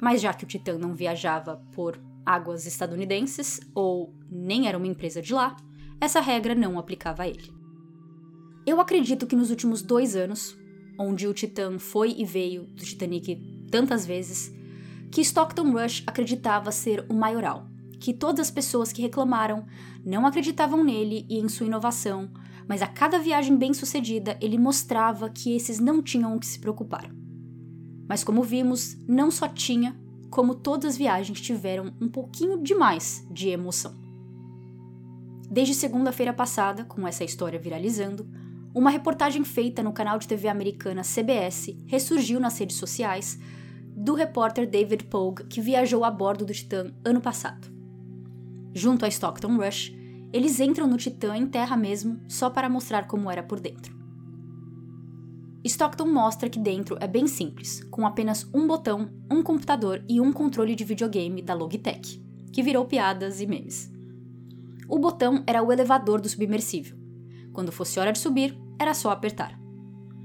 [0.00, 5.22] Mas já que o Titã não viajava por águas estadunidenses ou nem era uma empresa
[5.22, 5.56] de lá,
[6.00, 7.54] essa regra não aplicava a ele.
[8.66, 10.58] Eu acredito que nos últimos dois anos,
[10.98, 13.36] onde o Titã foi e veio do Titanic
[13.70, 14.52] tantas vezes,
[15.10, 17.68] que Stockton Rush acreditava ser o maioral,
[18.00, 19.64] que todas as pessoas que reclamaram
[20.04, 22.30] não acreditavam nele e em sua inovação,
[22.68, 27.08] mas a cada viagem bem-sucedida ele mostrava que esses não tinham o que se preocupar.
[28.08, 29.96] Mas como vimos, não só tinha,
[30.36, 33.94] como todas as viagens tiveram um pouquinho demais de emoção.
[35.50, 38.28] Desde segunda-feira passada, com essa história viralizando,
[38.74, 43.38] uma reportagem feita no canal de TV americana CBS ressurgiu nas redes sociais
[43.96, 47.72] do repórter David Pogue, que viajou a bordo do Titã ano passado.
[48.74, 49.96] Junto a Stockton Rush,
[50.34, 53.95] eles entram no Titã em terra mesmo, só para mostrar como era por dentro.
[55.66, 60.32] Stockton mostra que dentro é bem simples, com apenas um botão, um computador e um
[60.32, 63.90] controle de videogame da Logitech, que virou piadas e memes.
[64.88, 66.96] O botão era o elevador do submersível.
[67.52, 69.58] Quando fosse hora de subir, era só apertar.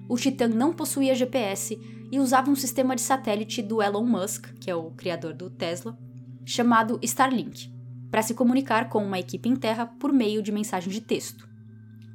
[0.07, 1.79] O Titan não possuía GPS
[2.11, 5.97] e usava um sistema de satélite do Elon Musk, que é o criador do Tesla,
[6.45, 7.73] chamado Starlink,
[8.11, 11.49] para se comunicar com uma equipe em terra por meio de mensagem de texto.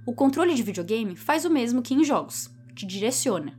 [0.06, 3.58] O controle de videogame faz o mesmo que em jogos, te direciona.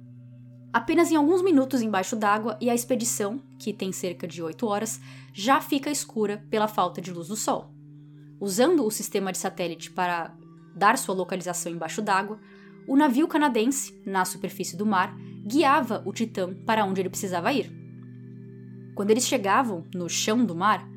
[0.72, 5.02] Apenas em alguns minutos embaixo d'água e a expedição, que tem cerca de 8 horas,
[5.34, 7.74] já fica escura pela falta de luz do sol.
[8.40, 10.36] Usando o sistema de satélite para
[10.76, 12.40] dar sua localização embaixo d'água,
[12.88, 17.72] o navio canadense, na superfície do mar, guiava o Titã para onde ele precisava ir.
[18.94, 20.88] Quando eles chegavam no chão do mar,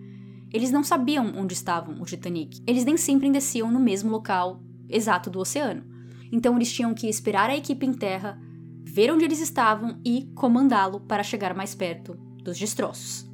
[0.52, 2.62] eles não sabiam onde estavam o Titanic.
[2.66, 5.89] Eles nem sempre desciam no mesmo local exato do oceano.
[6.30, 8.40] Então eles tinham que esperar a equipe em terra,
[8.82, 13.28] ver onde eles estavam e comandá-lo para chegar mais perto dos destroços.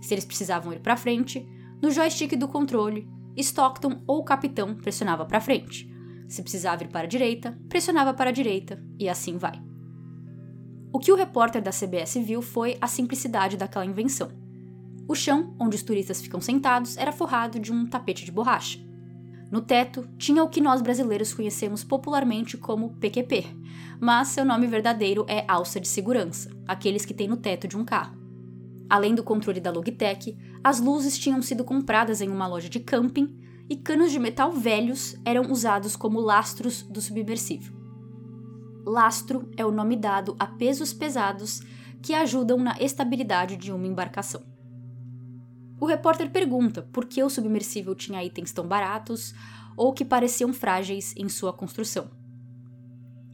[0.00, 1.46] Se eles precisavam ir para frente,
[1.82, 5.90] no joystick do controle, Stockton ou o capitão pressionava para frente.
[6.28, 9.60] Se precisava ir para a direita, pressionava para a direita e assim vai.
[10.92, 14.30] O que o repórter da CBS viu foi a simplicidade daquela invenção.
[15.08, 18.78] O chão, onde os turistas ficam sentados, era forrado de um tapete de borracha.
[19.54, 23.46] No teto tinha o que nós brasileiros conhecemos popularmente como PQP,
[24.00, 27.84] mas seu nome verdadeiro é alça de segurança, aqueles que tem no teto de um
[27.84, 28.18] carro.
[28.90, 33.32] Além do controle da Logitech, as luzes tinham sido compradas em uma loja de camping
[33.70, 37.72] e canos de metal velhos eram usados como lastros do submersível.
[38.84, 41.60] Lastro é o nome dado a pesos pesados
[42.02, 44.53] que ajudam na estabilidade de uma embarcação.
[45.80, 49.34] O repórter pergunta por que o submersível tinha itens tão baratos
[49.76, 52.10] ou que pareciam frágeis em sua construção.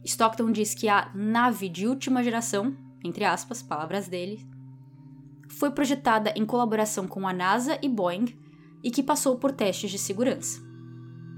[0.03, 4.45] Stockton diz que a nave de última geração, entre aspas, palavras dele,
[5.47, 8.35] foi projetada em colaboração com a NASA e Boeing
[8.83, 10.59] e que passou por testes de segurança.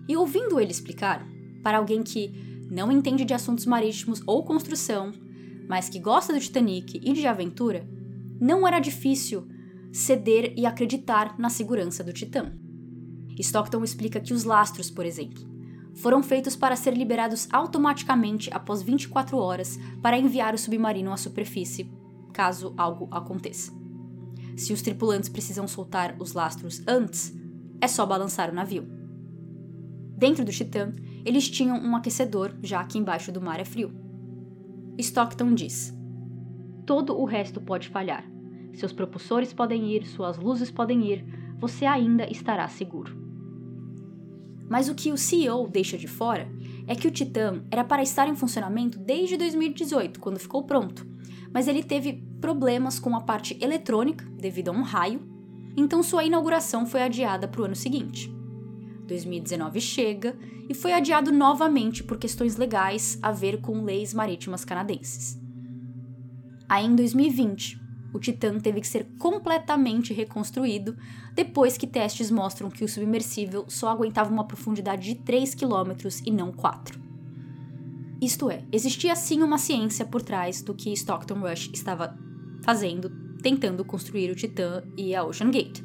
[0.08, 1.26] E ouvindo ele explicar,
[1.62, 2.32] para alguém que
[2.70, 5.12] não entende de assuntos marítimos ou construção,
[5.68, 7.88] mas que gosta do Titanic e de aventura,
[8.40, 9.48] não era difícil
[9.94, 12.52] ceder e acreditar na segurança do Titã.
[13.38, 15.48] Stockton explica que os lastros, por exemplo,
[15.96, 21.92] foram feitos para ser liberados automaticamente após 24 horas para enviar o submarino à superfície,
[22.34, 23.72] caso algo aconteça.
[24.58, 27.32] Se os tripulantes precisam soltar os lastros antes,
[27.80, 28.88] é só balançar o navio.
[30.18, 30.92] Dentro do Titã,
[31.24, 33.94] eles tinham um aquecedor, já que embaixo do mar é frio.
[34.98, 35.94] Stockton diz:
[36.86, 38.33] Todo o resto pode falhar,
[38.74, 41.26] seus propulsores podem ir, suas luzes podem ir,
[41.58, 43.16] você ainda estará seguro.
[44.70, 46.50] Mas o que o CEO deixa de fora
[46.88, 51.06] é que o Titan era para estar em funcionamento desde 2018, quando ficou pronto,
[51.54, 55.22] mas ele teve problemas com a parte eletrônica devido a um raio,
[55.78, 58.34] então sua inauguração foi adiada para o ano seguinte.
[59.08, 60.36] 2019 chega
[60.68, 65.40] e foi adiado novamente por questões legais a ver com leis marítimas canadenses.
[66.68, 67.83] Aí em 2020,
[68.14, 70.96] o Titã teve que ser completamente reconstruído
[71.34, 75.92] depois que testes mostram que o submersível só aguentava uma profundidade de 3 km
[76.26, 77.02] e não 4.
[78.22, 82.18] Isto é, existia sim uma ciência por trás do que Stockton Rush estava
[82.64, 83.10] fazendo,
[83.42, 85.82] tentando construir o Titã e a Ocean Gate,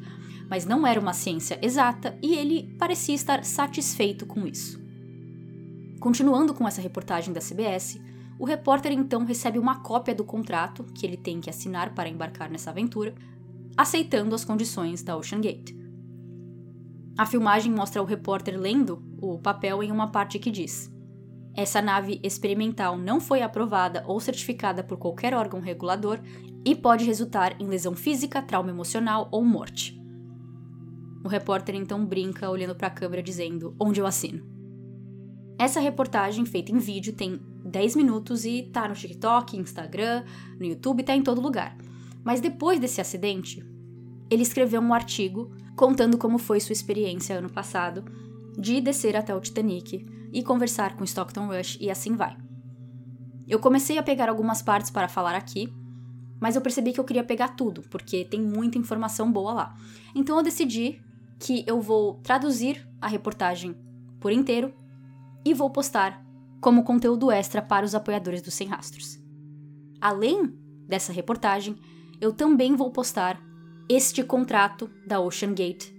[0.48, 4.80] mas não era uma ciência exata e ele parecia estar satisfeito com isso.
[5.98, 8.00] Continuando com essa reportagem da CBS,
[8.38, 12.48] o repórter então recebe uma cópia do contrato que ele tem que assinar para embarcar
[12.48, 13.14] nessa aventura,
[13.76, 15.74] aceitando as condições da Ocean Gate.
[17.18, 20.88] A filmagem mostra o repórter lendo o papel em uma parte que diz:
[21.52, 26.20] Essa nave experimental não foi aprovada ou certificada por qualquer órgão regulador
[26.64, 30.00] e pode resultar em lesão física, trauma emocional ou morte.
[31.24, 34.46] O repórter então brinca olhando para a câmera dizendo: Onde eu assino?
[35.58, 40.24] Essa reportagem, feita em vídeo, tem 10 minutos e tá no TikTok, Instagram,
[40.58, 41.76] no YouTube, tá em todo lugar.
[42.24, 43.64] Mas depois desse acidente,
[44.30, 48.04] ele escreveu um artigo contando como foi sua experiência ano passado
[48.58, 52.36] de descer até o Titanic e conversar com Stockton Rush e assim vai.
[53.46, 55.72] Eu comecei a pegar algumas partes para falar aqui,
[56.40, 59.76] mas eu percebi que eu queria pegar tudo, porque tem muita informação boa lá.
[60.14, 61.00] Então eu decidi
[61.38, 63.74] que eu vou traduzir a reportagem
[64.20, 64.74] por inteiro
[65.44, 66.22] e vou postar
[66.60, 69.18] como conteúdo extra para os apoiadores dos Sem Rastros.
[70.00, 70.52] Além
[70.86, 71.76] dessa reportagem,
[72.20, 73.40] eu também vou postar
[73.88, 75.92] este contrato da Ocean Gate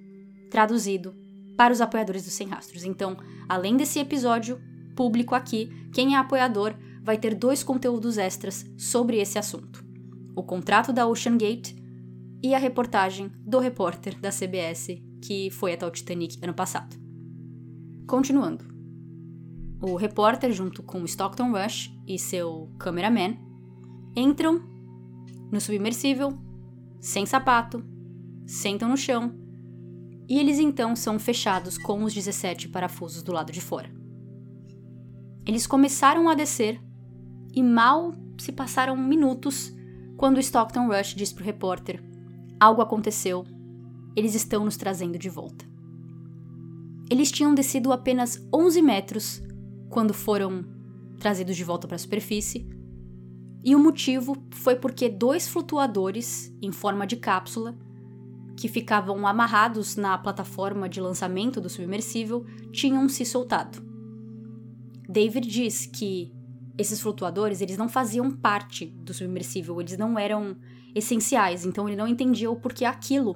[0.49, 1.15] traduzido
[1.57, 2.83] para os apoiadores dos Sem Rastros.
[2.83, 4.59] Então, além desse episódio
[4.95, 9.83] público aqui, quem é apoiador vai ter dois conteúdos extras sobre esse assunto:
[10.35, 11.75] o contrato da Ocean Gate
[12.41, 16.95] e a reportagem do repórter da CBS que foi até o Titanic ano passado.
[18.07, 18.78] Continuando.
[19.81, 23.37] O repórter, junto com Stockton Rush e seu cameraman,
[24.15, 24.61] entram
[25.51, 26.37] no submersível,
[26.99, 27.83] sem sapato,
[28.45, 29.33] sentam no chão
[30.27, 33.89] e eles então são fechados com os 17 parafusos do lado de fora.
[35.45, 36.79] Eles começaram a descer
[37.55, 39.73] e mal se passaram minutos
[40.17, 42.03] quando Stockton Rush diz para o repórter:
[42.59, 43.43] Algo aconteceu,
[44.15, 45.65] eles estão nos trazendo de volta.
[47.09, 49.41] Eles tinham descido apenas 11 metros
[49.89, 50.63] quando foram
[51.19, 52.67] trazidos de volta para a superfície,
[53.63, 57.77] e o motivo foi porque dois flutuadores em forma de cápsula
[58.55, 63.81] que ficavam amarrados na plataforma de lançamento do submersível tinham se soltado.
[65.07, 66.33] David diz que
[66.77, 70.55] esses flutuadores eles não faziam parte do submersível, eles não eram
[70.95, 73.35] essenciais, então ele não entendia o porquê aquilo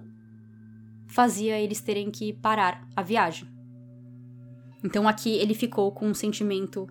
[1.08, 3.47] fazia eles terem que parar a viagem.
[4.84, 6.88] Então aqui ele ficou com um sentimento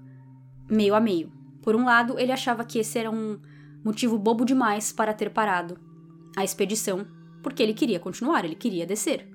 [0.70, 1.32] meio a meio.
[1.62, 3.38] Por um lado, ele achava que esse era um
[3.84, 5.78] motivo bobo demais para ter parado
[6.36, 7.06] a expedição
[7.42, 9.28] porque ele queria continuar, ele queria descer.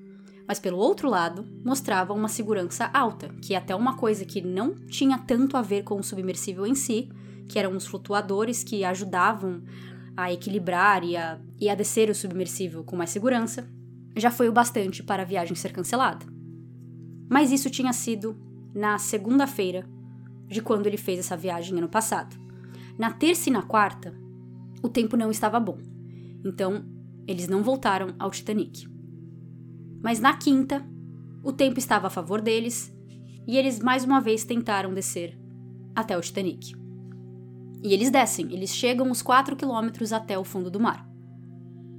[0.48, 4.74] Mas pelo outro lado, mostrava uma segurança alta, que é até uma coisa que não
[4.88, 7.10] tinha tanto a ver com o submersível em si,
[7.50, 9.62] que eram os flutuadores que ajudavam
[10.16, 13.70] a equilibrar e a, e a descer o submersível com mais segurança,
[14.16, 16.26] já foi o bastante para a viagem ser cancelada.
[17.30, 18.36] Mas isso tinha sido
[18.78, 19.90] na segunda-feira
[20.48, 22.38] de quando ele fez essa viagem ano passado.
[22.96, 24.16] Na terça e na quarta,
[24.84, 25.80] o tempo não estava bom.
[26.46, 26.86] Então,
[27.28, 28.88] eles não voltaram ao Titanic.
[30.00, 30.86] Mas na quinta,
[31.44, 32.96] o tempo estava a favor deles
[33.48, 35.36] e eles mais uma vez tentaram descer
[35.96, 36.76] até o Titanic.
[37.84, 41.04] E eles descem, eles chegam uns 4 quilômetros até o fundo do mar.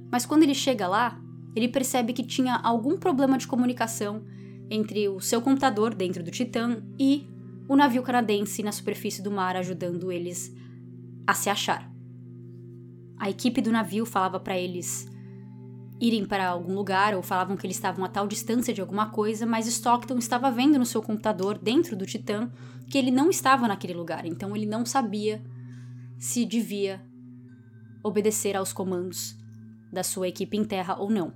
[0.09, 1.19] Mas quando ele chega lá,
[1.53, 4.23] ele percebe que tinha algum problema de comunicação
[4.69, 7.27] entre o seu computador dentro do Titã e
[7.67, 10.53] o navio canadense na superfície do mar ajudando eles
[11.25, 11.89] a se achar.
[13.17, 15.07] A equipe do navio falava para eles
[15.99, 19.45] irem para algum lugar ou falavam que eles estavam a tal distância de alguma coisa,
[19.45, 22.49] mas Stockton estava vendo no seu computador, dentro do Titã,
[22.89, 25.43] que ele não estava naquele lugar, então ele não sabia
[26.17, 27.01] se devia
[28.03, 29.37] obedecer aos comandos
[29.91, 31.33] da sua equipe em terra ou não.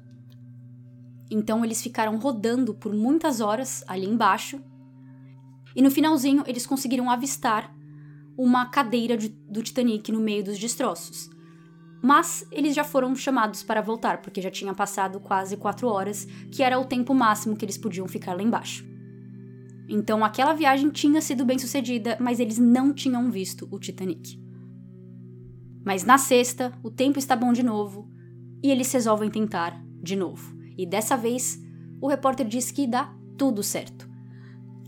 [1.34, 4.62] Então eles ficaram rodando por muitas horas ali embaixo,
[5.76, 7.76] e no finalzinho eles conseguiram avistar
[8.38, 11.32] uma cadeira de, do Titanic no meio dos destroços.
[12.04, 16.62] Mas eles já foram chamados para voltar, porque já tinha passado quase quatro horas, que
[16.62, 18.86] era o tempo máximo que eles podiam ficar lá embaixo.
[19.90, 24.40] Então aquela viagem tinha sido bem sucedida, mas eles não tinham visto o Titanic.
[25.84, 28.08] Mas na sexta, o tempo está bom de novo
[28.62, 30.63] e eles resolvem tentar de novo.
[30.78, 31.62] E dessa vez,
[32.02, 34.10] o repórter diz que dá tudo certo.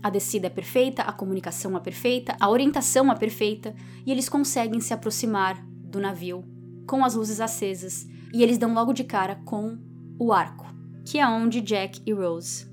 [0.02, 3.74] A descida é perfeita, a comunicação é perfeita, a orientação é perfeita
[4.04, 6.44] e eles conseguem se aproximar do navio
[6.86, 9.76] com as luzes acesas, e eles dão logo de cara com
[10.18, 10.66] o arco,
[11.04, 12.66] que é onde Jack e Rose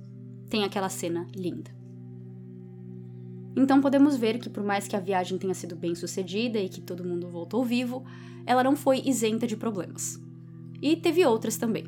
[0.50, 1.72] têm aquela cena linda.
[3.56, 6.82] Então podemos ver que, por mais que a viagem tenha sido bem sucedida e que
[6.82, 8.04] todo mundo voltou vivo,
[8.46, 10.20] ela não foi isenta de problemas.
[10.82, 11.86] E teve outras também.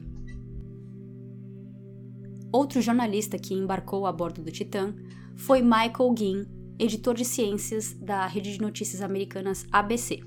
[2.55, 4.95] Outro jornalista que embarcou a bordo do Titã
[5.35, 6.45] foi Michael Ginn,
[6.79, 10.21] editor de ciências da rede de notícias americanas ABC.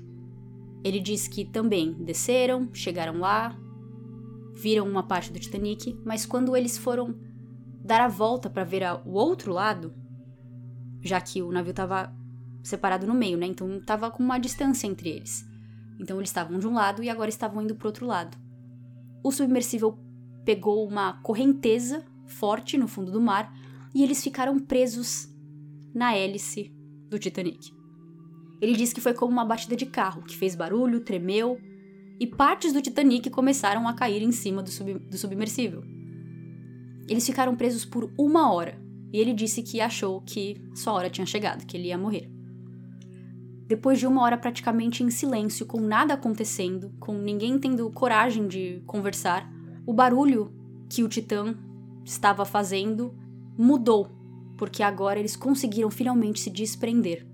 [0.83, 3.59] Ele diz que também desceram, chegaram lá,
[4.53, 7.19] viram uma parte do Titanic, mas quando eles foram
[7.83, 9.91] dar a volta para ver o outro lado,
[11.01, 12.15] já que o navio estava
[12.61, 13.47] separado no meio, né?
[13.47, 15.49] Então estava com uma distância entre eles.
[15.99, 18.37] Então eles estavam de um lado e agora estavam indo para outro lado.
[19.23, 19.97] O submersível
[20.45, 23.53] pegou uma correnteza forte no fundo do mar
[23.93, 25.29] e eles ficaram presos
[25.93, 26.71] na hélice
[27.09, 27.71] do Titanic.
[28.61, 31.59] Ele disse que foi como uma batida de carro, que fez barulho, tremeu,
[32.19, 35.83] e partes do Titanic começaram a cair em cima do, sub do submersível.
[37.07, 38.79] Eles ficaram presos por uma hora,
[39.11, 42.29] e ele disse que achou que sua hora tinha chegado, que ele ia morrer.
[43.65, 48.81] Depois de uma hora praticamente em silêncio, com nada acontecendo, com ninguém tendo coragem de
[48.85, 49.49] conversar,
[49.85, 50.53] o barulho
[50.89, 51.55] que o Titã
[52.09, 53.13] estava fazendo
[53.55, 54.09] mudou,
[54.57, 57.27] porque agora eles conseguiram finalmente se desprender.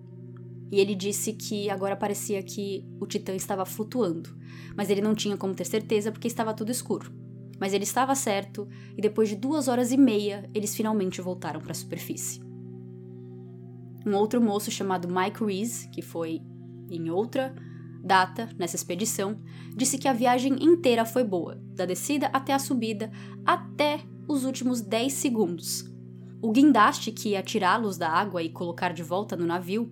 [0.72, 4.36] E ele disse que agora parecia que o Titã estava flutuando,
[4.76, 7.14] mas ele não tinha como ter certeza porque estava tudo escuro.
[7.58, 8.68] Mas ele estava certo,
[8.98, 12.42] e depois de duas horas e meia, eles finalmente voltaram para a superfície.
[14.06, 16.42] Um outro moço chamado Mike Reese, que foi
[16.90, 17.56] em outra
[18.04, 19.40] data nessa expedição,
[19.74, 23.10] disse que a viagem inteira foi boa, da descida até a subida,
[23.46, 25.86] até os últimos 10 segundos.
[26.42, 29.92] O guindaste que ia tirá-los da água e colocar de volta no navio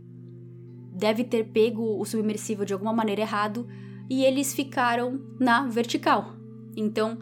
[0.96, 3.68] deve ter pego o submersível de alguma maneira errado
[4.10, 6.36] e eles ficaram na vertical.
[6.76, 7.18] Então,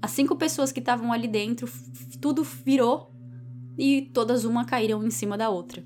[0.00, 1.68] as cinco pessoas que estavam ali dentro,
[2.20, 3.12] tudo virou
[3.76, 5.84] e todas uma caíram em cima da outra.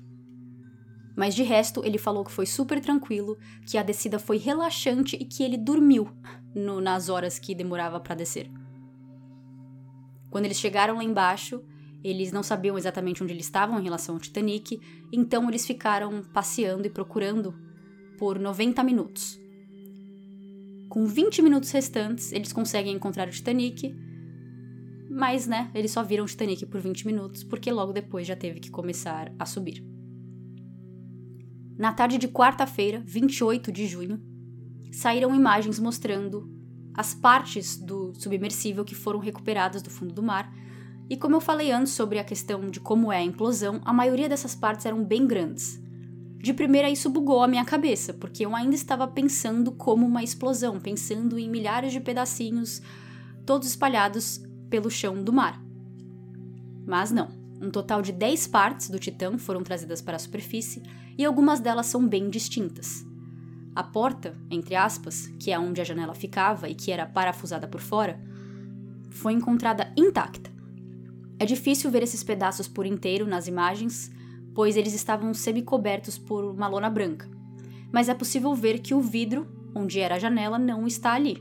[1.15, 5.25] Mas de resto, ele falou que foi super tranquilo, que a descida foi relaxante e
[5.25, 6.09] que ele dormiu
[6.53, 8.51] no, nas horas que demorava para descer.
[10.29, 11.63] Quando eles chegaram lá embaixo,
[12.03, 14.79] eles não sabiam exatamente onde eles estavam em relação ao Titanic,
[15.11, 17.53] então eles ficaram passeando e procurando
[18.17, 19.39] por 90 minutos.
[20.89, 23.93] Com 20 minutos restantes, eles conseguem encontrar o Titanic,
[25.09, 28.59] mas, né, eles só viram o Titanic por 20 minutos, porque logo depois já teve
[28.59, 29.83] que começar a subir.
[31.77, 34.19] Na tarde de quarta-feira, 28 de junho,
[34.91, 36.56] saíram imagens mostrando
[36.97, 40.51] as partes do submersível que foram recuperadas do fundo do mar
[41.09, 44.27] e como eu falei antes sobre a questão de como é a implosão, a maioria
[44.27, 45.81] dessas partes eram bem grandes.
[46.37, 50.79] De primeira, isso bugou a minha cabeça, porque eu ainda estava pensando como uma explosão,
[50.79, 52.81] pensando em milhares de pedacinhos,
[53.45, 55.61] todos espalhados pelo chão do mar.
[56.85, 57.29] Mas não.
[57.59, 60.83] Um total de 10 partes do Titã foram trazidas para a superfície
[61.17, 63.06] e algumas delas são bem distintas.
[63.77, 67.79] A porta, entre aspas, que é onde a janela ficava e que era parafusada por
[67.79, 68.19] fora,
[69.11, 70.49] foi encontrada intacta.
[71.37, 74.11] É difícil ver esses pedaços por inteiro nas imagens,
[74.55, 77.29] pois eles estavam semi-cobertos por uma lona branca.
[77.91, 81.37] Mas é possível ver que o vidro, onde era a janela, não está ali.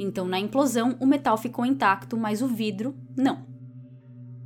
[0.00, 3.46] Então, na implosão, o metal ficou intacto, mas o vidro não.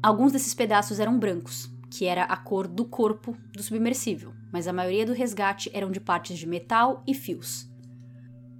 [0.03, 4.72] Alguns desses pedaços eram brancos, que era a cor do corpo do submersível, mas a
[4.72, 7.70] maioria do resgate eram de partes de metal e fios.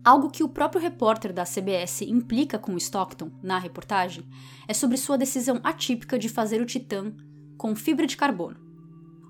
[0.04, 4.22] Algo que o próprio repórter da CBS implica com Stockton na reportagem
[4.68, 7.10] é sobre sua decisão atípica de fazer o Titã
[7.56, 8.58] com fibra de carbono.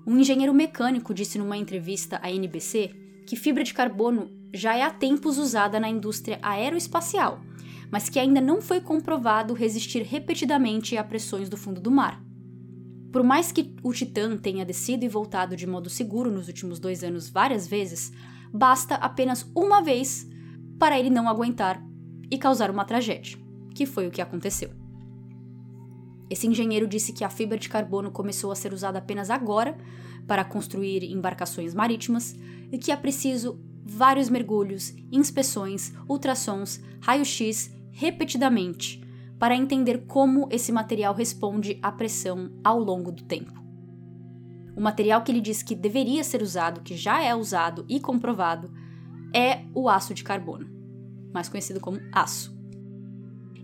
[0.05, 2.93] Um engenheiro mecânico disse numa entrevista à NBC
[3.25, 7.39] que fibra de carbono já é há tempos usada na indústria aeroespacial,
[7.89, 12.22] mas que ainda não foi comprovado resistir repetidamente a pressões do fundo do mar.
[13.13, 17.03] Por mais que o Titã tenha descido e voltado de modo seguro nos últimos dois
[17.03, 18.11] anos várias vezes,
[18.51, 20.27] basta apenas uma vez
[20.79, 21.79] para ele não aguentar
[22.31, 23.37] e causar uma tragédia,
[23.75, 24.71] que foi o que aconteceu.
[26.27, 29.77] Esse engenheiro disse que a fibra de carbono começou a ser usada apenas agora
[30.25, 32.35] para construir embarcações marítimas
[32.71, 39.02] e que é preciso vários mergulhos, inspeções, ultrassons, raio-x repetidamente
[39.39, 43.61] para entender como esse material responde à pressão ao longo do tempo.
[44.75, 48.71] O material que ele diz que deveria ser usado, que já é usado e comprovado,
[49.35, 50.67] é o aço de carbono,
[51.33, 52.53] mais conhecido como aço.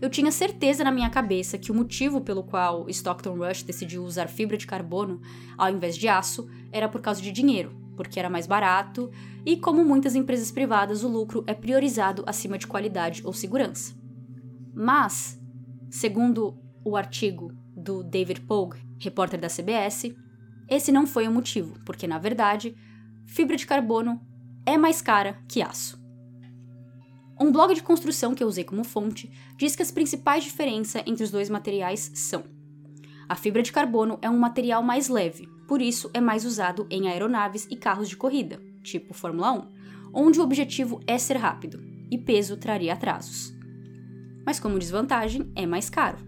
[0.00, 4.28] Eu tinha certeza na minha cabeça que o motivo pelo qual Stockton Rush decidiu usar
[4.28, 5.20] fibra de carbono
[5.58, 9.10] ao invés de aço era por causa de dinheiro, porque era mais barato
[9.44, 13.94] e, como muitas empresas privadas, o lucro é priorizado acima de qualidade ou segurança.
[14.72, 15.39] Mas,
[15.90, 20.14] segundo o artigo do David Pogue, repórter da CBS,
[20.68, 22.76] esse não foi o motivo, porque na verdade,
[23.26, 24.20] fibra de carbono
[24.64, 26.00] é mais cara que aço.
[27.38, 31.24] Um blog de construção que eu usei como fonte diz que as principais diferenças entre
[31.24, 32.44] os dois materiais são:
[33.28, 37.08] a fibra de carbono é um material mais leve, por isso é mais usado em
[37.08, 39.68] aeronaves e carros de corrida, tipo Fórmula 1,
[40.12, 43.59] onde o objetivo é ser rápido e peso traria atrasos.
[44.50, 46.18] Mas como desvantagem, é mais caro.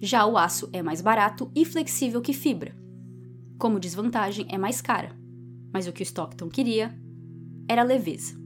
[0.00, 2.72] Já o aço é mais barato e flexível que fibra.
[3.58, 5.10] Como desvantagem, é mais cara.
[5.72, 6.96] Mas o que Stockton queria
[7.68, 8.40] era leveza.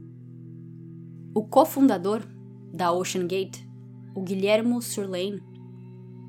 [1.31, 2.23] O cofundador
[2.73, 3.59] da Ocean Gate,
[4.15, 5.43] o Guilhermo Surlane,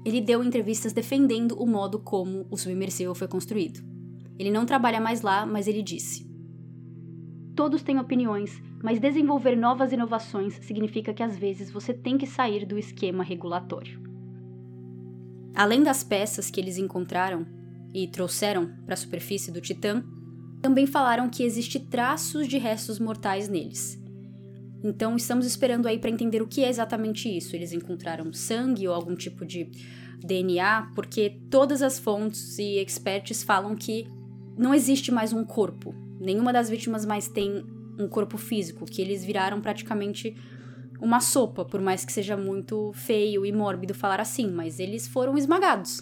[0.05, 3.83] ele deu entrevistas defendendo o modo como o submersível foi construído.
[4.39, 6.31] Ele não trabalha mais lá, mas ele disse:
[7.57, 12.67] Todos têm opiniões, mas desenvolver novas inovações significa que às vezes você tem que sair
[12.67, 13.99] do esquema regulatório.
[15.55, 17.47] Além das peças que eles encontraram
[17.95, 20.05] e trouxeram para a superfície do Titã,
[20.61, 23.99] também falaram que existe traços de restos mortais neles.
[24.85, 27.57] Então estamos esperando aí para entender o que é exatamente isso.
[27.57, 29.71] Eles encontraram sangue ou algum tipo de
[30.23, 34.07] DNA, porque todas as fontes e experts falam que
[34.59, 35.95] não existe mais um corpo.
[36.21, 37.65] Nenhuma das vítimas mais tem
[37.99, 40.37] um corpo físico, que eles viraram praticamente
[41.01, 45.37] uma sopa, por mais que seja muito feio e mórbido falar assim, mas eles foram
[45.37, 46.01] esmagados.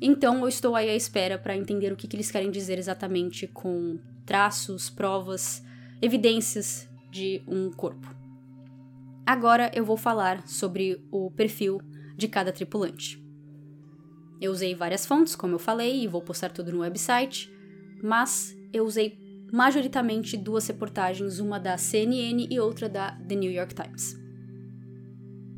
[0.00, 3.46] Então eu estou aí à espera para entender o que, que eles querem dizer exatamente
[3.46, 5.62] com traços, provas,
[6.00, 8.12] evidências de um corpo.
[9.24, 11.80] Agora eu vou falar sobre o perfil
[12.16, 13.22] de cada tripulante.
[14.40, 17.48] Eu usei várias fontes, como eu falei, e vou postar tudo no website,
[18.02, 19.21] mas eu usei
[19.52, 24.18] majoritariamente duas reportagens, uma da CNN e outra da The New York Times.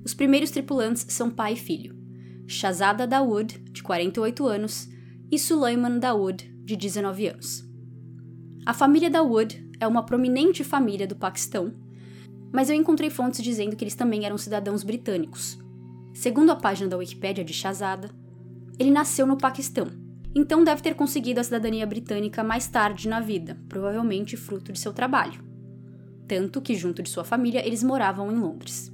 [0.05, 1.97] Os primeiros tripulantes são pai e filho,
[2.45, 4.89] Shazada Dawood, de 48 anos,
[5.31, 7.65] e Sulaiman Dawood, de 19 anos.
[8.67, 11.73] A família Dawood é uma prominente família do Paquistão,
[12.53, 15.57] mas eu encontrei fontes dizendo que eles também eram cidadãos britânicos.
[16.13, 18.11] Segundo a página da Wikipédia de Shazada,
[18.77, 20.04] ele nasceu no Paquistão
[20.35, 24.93] então deve ter conseguido a cidadania britânica mais tarde na vida, provavelmente fruto de seu
[24.93, 25.45] trabalho.
[26.27, 28.93] Tanto que, junto de sua família, eles moravam em Londres.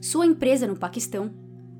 [0.00, 1.32] Sua empresa no Paquistão,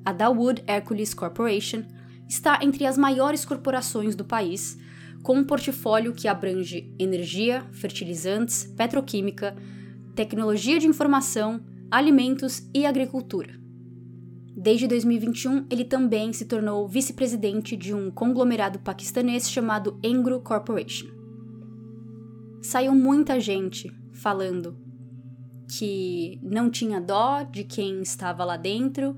[0.03, 1.83] a Dawood Hercules Corporation,
[2.27, 4.77] está entre as maiores corporações do país,
[5.21, 9.55] com um portfólio que abrange energia, fertilizantes, petroquímica,
[10.15, 11.61] tecnologia de informação,
[11.91, 13.66] alimentos e agricultura.
[14.59, 21.05] Desde 2021, ele também se tornou vice-presidente de um conglomerado paquistanês chamado Engro Corporation.
[22.59, 24.75] Saiu muita gente falando
[25.69, 29.15] que não tinha dó de quem estava lá dentro,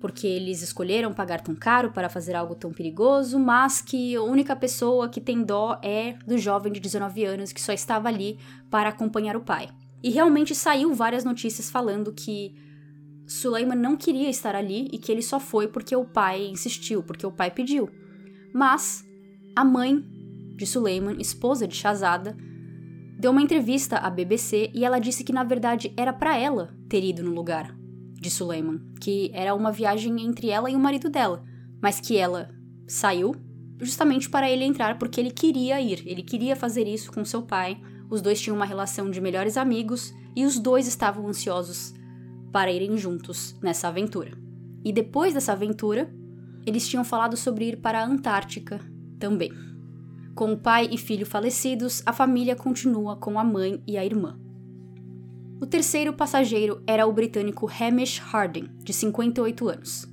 [0.00, 4.56] porque eles escolheram pagar tão caro para fazer algo tão perigoso, mas que a única
[4.56, 8.36] pessoa que tem dó é do jovem de 19 anos que só estava ali
[8.68, 9.68] para acompanhar o pai.
[10.02, 12.52] E realmente saiu várias notícias falando que
[13.30, 17.24] Suleiman não queria estar ali e que ele só foi porque o pai insistiu, porque
[17.24, 17.88] o pai pediu.
[18.52, 19.04] Mas
[19.54, 20.04] a mãe
[20.56, 22.36] de Suleiman, esposa de Shazada,
[23.16, 27.04] deu uma entrevista à BBC e ela disse que na verdade era para ela ter
[27.04, 27.72] ido no lugar
[28.20, 31.44] de Suleiman, que era uma viagem entre ela e o marido dela,
[31.80, 32.50] mas que ela
[32.88, 33.36] saiu
[33.78, 37.80] justamente para ele entrar porque ele queria ir, ele queria fazer isso com seu pai.
[38.10, 41.94] Os dois tinham uma relação de melhores amigos e os dois estavam ansiosos
[42.52, 44.32] para irem juntos nessa aventura.
[44.84, 46.12] E depois dessa aventura,
[46.66, 48.80] eles tinham falado sobre ir para a Antártica
[49.18, 49.52] também.
[50.34, 54.38] Com o pai e filho falecidos, a família continua com a mãe e a irmã.
[55.60, 60.06] O terceiro passageiro era o britânico Hamish Harding, de 58 anos.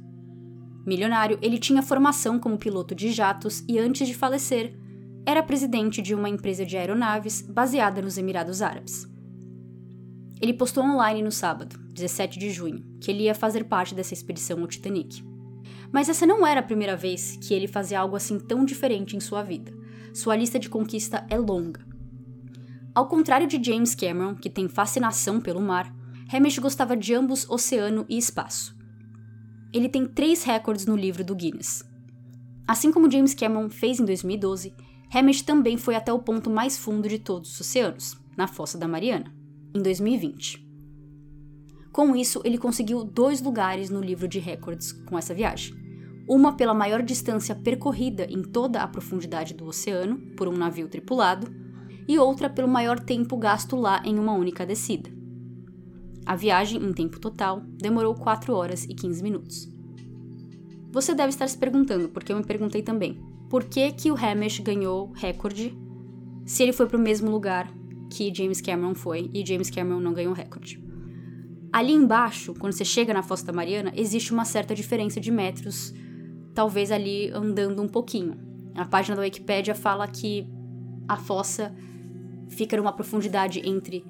[0.85, 4.77] Milionário, ele tinha formação como piloto de jatos e, antes de falecer,
[5.25, 9.07] era presidente de uma empresa de aeronaves baseada nos Emirados Árabes.
[10.39, 14.61] Ele postou online no sábado, 17 de junho, que ele ia fazer parte dessa expedição
[14.61, 15.23] ao Titanic.
[15.91, 19.19] Mas essa não era a primeira vez que ele fazia algo assim tão diferente em
[19.19, 19.73] sua vida.
[20.13, 21.85] Sua lista de conquista é longa.
[22.93, 25.91] Ao contrário de James Cameron, que tem fascinação pelo mar,
[26.31, 28.75] Hamish gostava de ambos oceano e espaço.
[29.73, 31.83] Ele tem três recordes no livro do Guinness.
[32.67, 34.73] Assim como James Cameron fez em 2012,
[35.13, 38.87] Hamish também foi até o ponto mais fundo de todos os oceanos, na Fossa da
[38.87, 39.36] Mariana
[39.77, 40.65] em 2020.
[41.91, 45.75] Com isso, ele conseguiu dois lugares no livro de recordes com essa viagem.
[46.27, 51.47] Uma pela maior distância percorrida em toda a profundidade do oceano por um navio tripulado,
[52.07, 55.09] e outra pelo maior tempo gasto lá em uma única descida.
[56.25, 59.69] A viagem, em tempo total, demorou 4 horas e 15 minutos.
[60.91, 64.59] Você deve estar se perguntando, porque eu me perguntei também, por que, que o Hamish
[64.59, 65.77] ganhou recorde
[66.45, 67.71] se ele foi para o mesmo lugar
[68.09, 70.81] que James Cameron foi e James Cameron não ganhou recorde.
[71.71, 75.93] Ali embaixo, quando você chega na Fossa da Mariana, existe uma certa diferença de metros,
[76.53, 78.37] talvez ali andando um pouquinho.
[78.75, 80.47] A página da Wikipedia fala que
[81.07, 81.73] a fossa
[82.49, 84.05] fica numa profundidade entre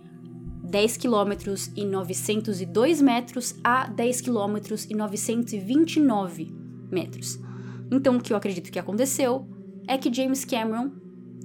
[0.64, 1.32] 10 km
[1.76, 4.58] e 902 metros a 10 km
[4.90, 6.54] e 929
[6.92, 7.40] metros.
[7.92, 9.48] Então, o que eu acredito que aconteceu
[9.88, 10.92] é que James Cameron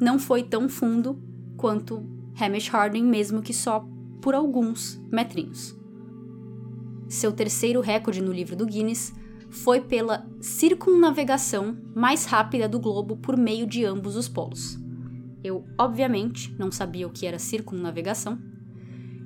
[0.00, 1.22] não foi tão fundo
[1.56, 3.86] quanto Hamish Harding, mesmo que só
[4.20, 5.76] por alguns metrinhos.
[7.08, 9.12] Seu terceiro recorde no livro do Guinness
[9.50, 14.78] foi pela circunnavegação mais rápida do globo por meio de ambos os polos.
[15.44, 18.38] Eu, obviamente, não sabia o que era circunnavegação.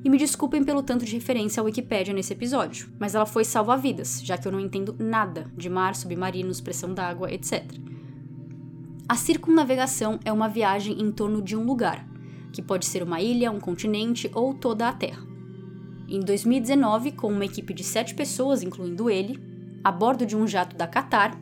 [0.03, 4.21] E me desculpem pelo tanto de referência à Wikipédia nesse episódio, mas ela foi salva-vidas,
[4.25, 7.65] já que eu não entendo nada de mar, submarinos, pressão d'água, etc.
[9.09, 12.05] A circunnavegação é uma viagem em torno de um lugar,
[12.57, 15.23] que pode ser uma ilha, um continente ou toda a Terra.
[16.09, 19.39] Em 2019, com uma equipe de sete pessoas, incluindo ele,
[19.85, 21.39] a bordo de um jato da Qatar,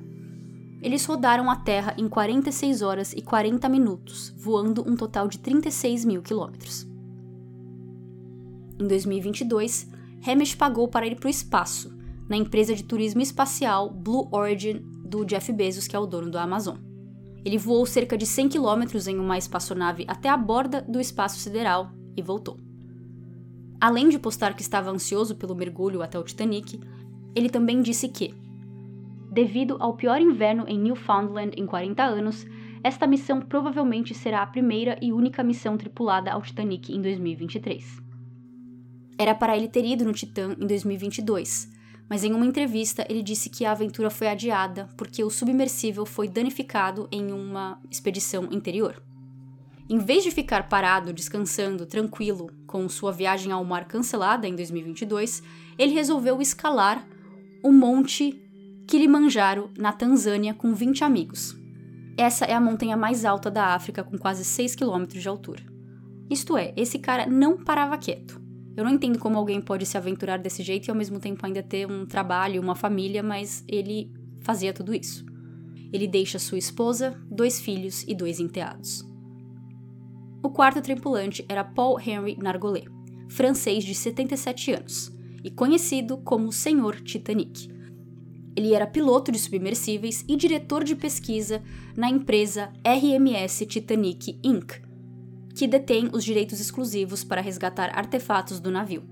[0.82, 6.04] eles rodaram a Terra em 46 horas e 40 minutos, voando um total de 36
[6.04, 6.84] mil quilômetros.
[8.80, 9.88] Em 2022,
[10.26, 11.96] Hamish pagou para ir para o espaço,
[12.28, 16.38] na empresa de turismo espacial Blue Origin do Jeff Bezos, que é o dono do
[16.38, 16.76] Amazon.
[17.44, 21.90] Ele voou cerca de 100 quilômetros em uma espaçonave até a borda do espaço sideral
[22.16, 22.58] e voltou.
[23.80, 26.80] Além de postar que estava ansioso pelo mergulho até o Titanic,
[27.34, 28.34] ele também disse que,
[29.30, 32.46] devido ao pior inverno em Newfoundland em 40 anos,
[32.82, 38.02] esta missão provavelmente será a primeira e única missão tripulada ao Titanic em 2023.
[39.18, 41.72] Era para ele ter ido no Titã em 2022,
[42.08, 46.28] mas em uma entrevista ele disse que a aventura foi adiada porque o submersível foi
[46.28, 49.02] danificado em uma expedição interior.
[49.88, 55.42] Em vez de ficar parado, descansando, tranquilo, com sua viagem ao mar cancelada em 2022,
[55.78, 57.06] ele resolveu escalar
[57.62, 58.40] o Monte
[58.86, 61.56] Kilimanjaro, na Tanzânia, com 20 amigos.
[62.16, 65.62] Essa é a montanha mais alta da África, com quase 6 km de altura.
[66.30, 68.40] Isto é, esse cara não parava quieto.
[68.76, 71.62] Eu não entendo como alguém pode se aventurar desse jeito e ao mesmo tempo ainda
[71.62, 74.10] ter um trabalho, uma família, mas ele
[74.40, 75.24] fazia tudo isso.
[75.92, 79.04] Ele deixa sua esposa, dois filhos e dois enteados.
[80.42, 82.88] O quarto tripulante era Paul Henry Nargolet,
[83.28, 87.68] francês de 77 anos e conhecido como Senhor Titanic.
[88.56, 91.62] Ele era piloto de submersíveis e diretor de pesquisa
[91.96, 94.83] na empresa RMS Titanic Inc.,
[95.54, 99.04] que detém os direitos exclusivos para resgatar artefatos do navio.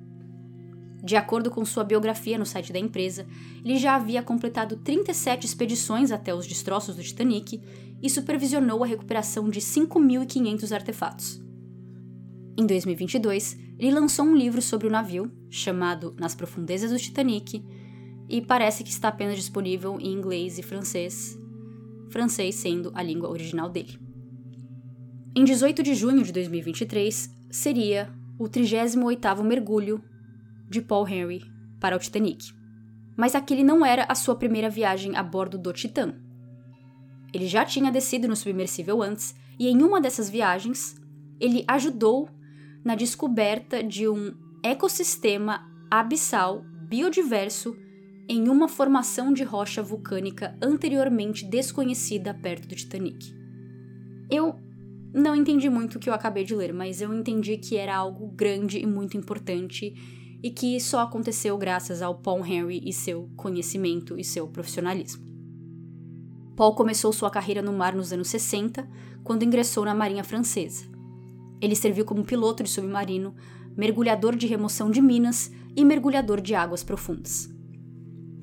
[1.02, 3.26] De acordo com sua biografia no site da empresa,
[3.64, 7.60] ele já havia completado 37 expedições até os destroços do Titanic
[8.00, 11.42] e supervisionou a recuperação de 5.500 artefatos.
[12.56, 17.64] Em 2022, ele lançou um livro sobre o navio, chamado Nas Profundezas do Titanic,
[18.28, 21.38] e parece que está apenas disponível em inglês e francês,
[22.10, 24.01] francês sendo a língua original dele.
[25.34, 30.04] Em 18 de junho de 2023, seria o 38º mergulho
[30.68, 31.42] de Paul Henry
[31.80, 32.52] para o Titanic.
[33.16, 36.14] Mas aquele não era a sua primeira viagem a bordo do Titã.
[37.32, 41.00] Ele já tinha descido no submersível antes, e em uma dessas viagens,
[41.40, 42.28] ele ajudou
[42.84, 47.74] na descoberta de um ecossistema abissal biodiverso
[48.28, 53.34] em uma formação de rocha vulcânica anteriormente desconhecida perto do Titanic.
[54.30, 54.58] Eu
[55.12, 58.28] não entendi muito o que eu acabei de ler, mas eu entendi que era algo
[58.28, 59.94] grande e muito importante
[60.42, 65.24] e que só aconteceu graças ao Paul Henry e seu conhecimento e seu profissionalismo.
[66.56, 68.88] Paul começou sua carreira no mar nos anos 60,
[69.22, 70.84] quando ingressou na Marinha Francesa.
[71.60, 73.34] Ele serviu como piloto de submarino,
[73.76, 77.48] mergulhador de remoção de minas e mergulhador de águas profundas.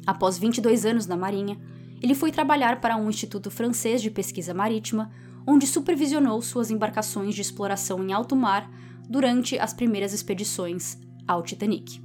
[0.05, 1.59] Após 22 anos na Marinha,
[2.01, 5.11] ele foi trabalhar para um instituto francês de pesquisa marítima,
[5.47, 8.69] onde supervisionou suas embarcações de exploração em alto mar
[9.09, 12.01] durante as primeiras expedições ao Titanic.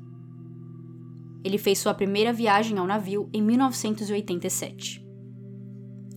[1.44, 5.04] Ele fez sua primeira viagem ao navio em 1987.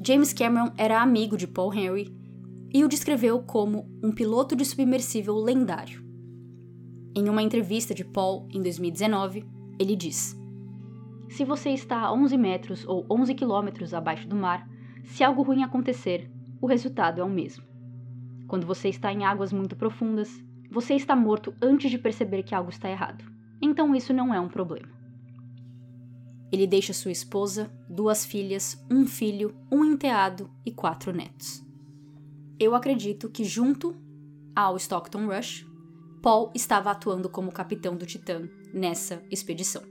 [0.05, 2.15] James Cameron era amigo de Paul Henry
[2.73, 6.05] e o descreveu como um piloto de submersível lendário.
[7.15, 9.45] Em uma entrevista de Paul em 2019,
[9.79, 10.39] ele diz:
[11.29, 14.65] Se você está a 11 metros ou 11 quilômetros abaixo do mar,
[15.03, 16.29] se algo ruim acontecer,
[16.61, 17.63] o resultado é o mesmo.
[18.47, 20.29] Quando você está em águas muito profundas,
[20.71, 23.23] você está morto antes de perceber que algo está errado.
[23.61, 24.89] Então isso não é um problema.
[26.51, 31.61] Ele deixa sua esposa, duas filhas, um filho, um enteado e quatro netos.
[32.59, 33.95] Eu acredito que, junto
[34.55, 35.67] ao Stockton Rush,
[36.21, 39.83] Paul estava atuando como capitão do Titã nessa expedição.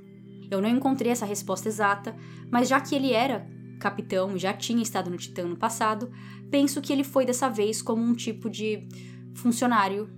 [0.51, 2.17] Eu não encontrei essa resposta exata,
[2.51, 3.47] mas já que ele era
[3.79, 6.11] capitão já tinha estado no Titã no passado,
[6.51, 8.87] penso que ele foi dessa vez como um tipo de
[9.35, 10.11] funcionário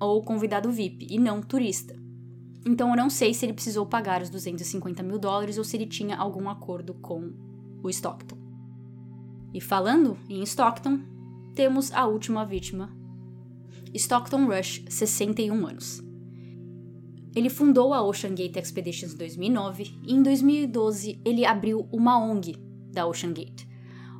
[0.00, 1.94] ou convidado VIP e não turista.
[2.66, 5.86] Então eu não sei se ele precisou pagar os 250 mil dólares ou se ele
[5.86, 7.32] tinha algum acordo com
[7.82, 8.38] o Stockton.
[9.52, 11.00] E falando em Stockton,
[11.54, 12.90] temos a última vítima.
[13.94, 16.02] Stockton Rush, 61 anos.
[17.36, 22.56] Ele fundou a Ocean Gate Expeditions em 2009 e em 2012 ele abriu uma ONG
[22.94, 23.66] da Ocean Gate,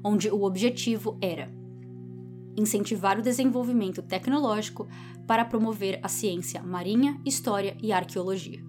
[0.05, 1.51] onde o objetivo era
[2.57, 4.87] incentivar o desenvolvimento tecnológico
[5.27, 8.62] para promover a ciência marinha, história e arqueologia.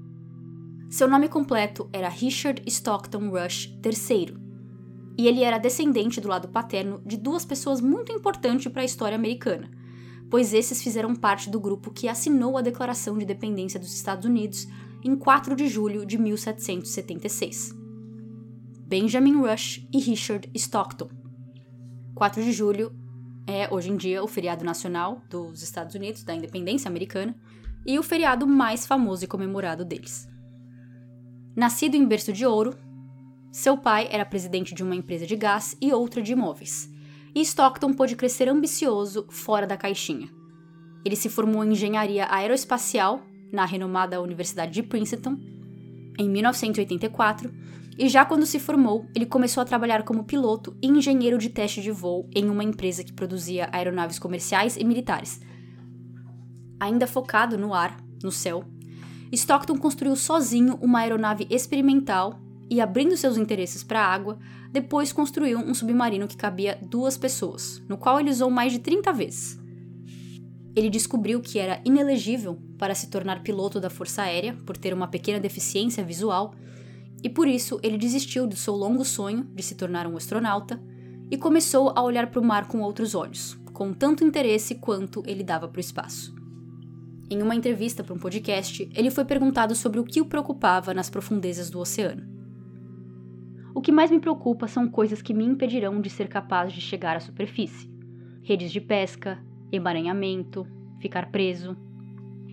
[0.89, 4.37] Seu nome completo era Richard Stockton Rush III,
[5.17, 9.15] e ele era descendente do lado paterno de duas pessoas muito importantes para a história
[9.15, 9.69] americana,
[10.29, 14.67] pois esses fizeram parte do grupo que assinou a Declaração de Independência dos Estados Unidos
[15.03, 17.84] em 4 de julho de 1776.
[18.87, 21.09] Benjamin Rush e Richard Stockton.
[22.13, 22.95] 4 de julho
[23.47, 27.35] é hoje em dia o feriado nacional dos Estados Unidos, da independência americana,
[27.83, 30.27] e o feriado mais famoso e comemorado deles.
[31.55, 32.75] Nascido em berço de ouro,
[33.51, 36.87] seu pai era presidente de uma empresa de gás e outra de imóveis,
[37.33, 40.29] e Stockton pôde crescer ambicioso fora da caixinha.
[41.03, 43.19] Ele se formou em engenharia aeroespacial
[43.51, 45.39] na renomada Universidade de Princeton
[46.19, 47.51] em 1984
[47.97, 51.81] e já quando se formou, ele começou a trabalhar como piloto e engenheiro de teste
[51.81, 55.39] de voo em uma empresa que produzia aeronaves comerciais e militares.
[56.79, 58.65] Ainda focado no ar, no céu,
[59.31, 62.39] Stockton construiu sozinho uma aeronave experimental
[62.69, 64.37] e, abrindo seus interesses para a água,
[64.71, 69.13] depois construiu um submarino que cabia duas pessoas, no qual ele usou mais de 30
[69.13, 69.59] vezes.
[70.75, 75.07] Ele descobriu que era inelegível para se tornar piloto da Força Aérea por ter uma
[75.07, 76.53] pequena deficiência visual
[77.25, 80.79] e por isso ele desistiu do seu longo sonho de se tornar um astronauta
[81.31, 85.43] e começou a olhar para o mar com outros olhos, com tanto interesse quanto ele
[85.43, 86.35] dava para o espaço.
[87.27, 91.09] Em uma entrevista para um podcast, ele foi perguntado sobre o que o preocupava nas
[91.09, 92.21] profundezas do oceano.
[93.73, 97.17] O que mais me preocupa são coisas que me impedirão de ser capaz de chegar
[97.17, 97.89] à superfície:
[98.43, 100.67] redes de pesca, emaranhamento,
[101.01, 101.75] ficar preso.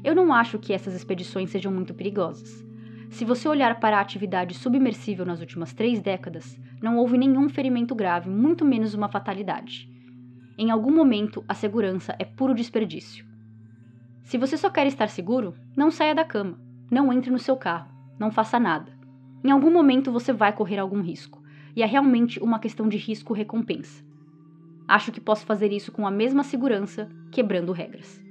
[0.02, 2.71] Eu não acho que essas expedições sejam muito perigosas.
[3.12, 7.94] Se você olhar para a atividade submersível nas últimas três décadas, não houve nenhum ferimento
[7.94, 9.86] grave, muito menos uma fatalidade.
[10.56, 13.26] Em algum momento, a segurança é puro desperdício.
[14.24, 16.58] Se você só quer estar seguro, não saia da cama,
[16.90, 18.96] não entre no seu carro, não faça nada.
[19.44, 21.42] Em algum momento você vai correr algum risco,
[21.76, 24.02] e é realmente uma questão de risco-recompensa.
[24.88, 28.22] Acho que posso fazer isso com a mesma segurança, quebrando regras.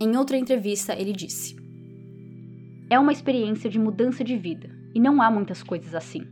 [0.00, 1.65] Em outra entrevista, ele disse:
[2.88, 6.22] é uma experiência de mudança de vida, e não há muitas coisas assim.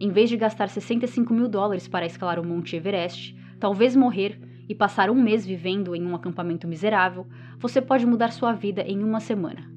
[0.00, 4.74] Em vez de gastar 65 mil dólares para escalar o Monte Everest, talvez morrer e
[4.74, 7.26] passar um mês vivendo em um acampamento miserável,
[7.58, 9.70] você pode mudar sua vida em uma semana.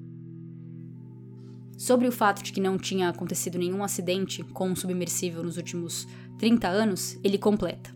[1.77, 6.07] Sobre o fato de que não tinha acontecido nenhum acidente com um submersível nos últimos
[6.37, 7.91] 30 anos, ele completa.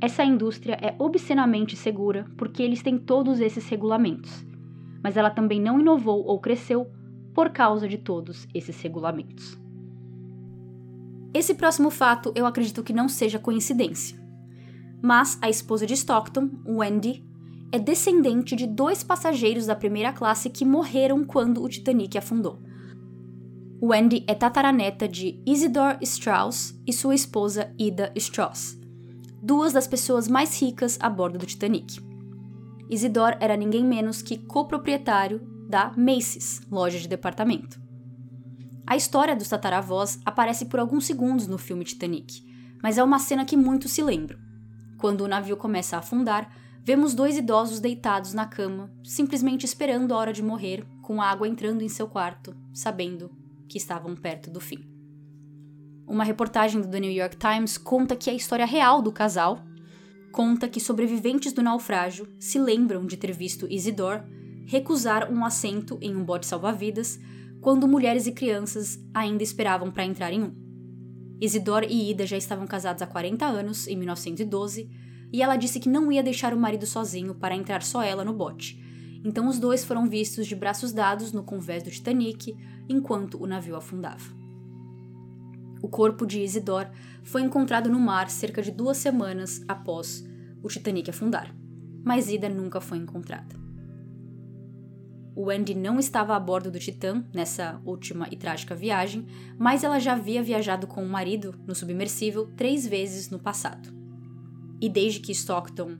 [0.00, 4.51] Essa indústria é obscenamente segura porque eles têm todos esses regulamentos
[5.02, 6.90] mas ela também não inovou ou cresceu
[7.34, 9.58] por causa de todos esses regulamentos.
[11.34, 14.20] Esse próximo fato eu acredito que não seja coincidência.
[15.02, 17.24] Mas a esposa de Stockton, Wendy,
[17.72, 22.60] é descendente de dois passageiros da primeira classe que morreram quando o Titanic afundou.
[23.82, 28.78] Wendy é tataraneta de Isidore Strauss e sua esposa Ida Strauss,
[29.42, 32.11] duas das pessoas mais ricas a bordo do Titanic.
[32.88, 37.80] Isidore era ninguém menos que coproprietário da Macy's, loja de departamento.
[38.86, 42.44] A história dos tataravós aparece por alguns segundos no filme Titanic,
[42.82, 44.38] mas é uma cena que muitos se lembram.
[44.98, 46.50] Quando o navio começa a afundar,
[46.84, 51.48] vemos dois idosos deitados na cama, simplesmente esperando a hora de morrer, com a água
[51.48, 53.30] entrando em seu quarto, sabendo
[53.68, 54.84] que estavam perto do fim.
[56.06, 59.64] Uma reportagem do The New York Times conta que a história real do casal
[60.32, 64.22] conta que sobreviventes do naufrágio se lembram de ter visto Isidore
[64.66, 67.20] recusar um assento em um bote salva-vidas
[67.60, 70.54] quando mulheres e crianças ainda esperavam para entrar em um.
[71.40, 74.88] Isidore e Ida já estavam casados há 40 anos, em 1912,
[75.32, 78.32] e ela disse que não ia deixar o marido sozinho para entrar só ela no
[78.32, 78.80] bote.
[79.24, 82.56] Então os dois foram vistos de braços dados no convés do Titanic
[82.88, 84.41] enquanto o navio afundava.
[85.82, 86.90] O corpo de Isidore
[87.24, 90.24] foi encontrado no mar cerca de duas semanas após
[90.62, 91.52] o Titanic afundar,
[92.04, 93.60] mas Ida nunca foi encontrada.
[95.34, 99.26] O Wendy não estava a bordo do Titã nessa última e trágica viagem,
[99.58, 103.88] mas ela já havia viajado com o marido no submersível três vezes no passado.
[104.80, 105.96] E desde que Stockton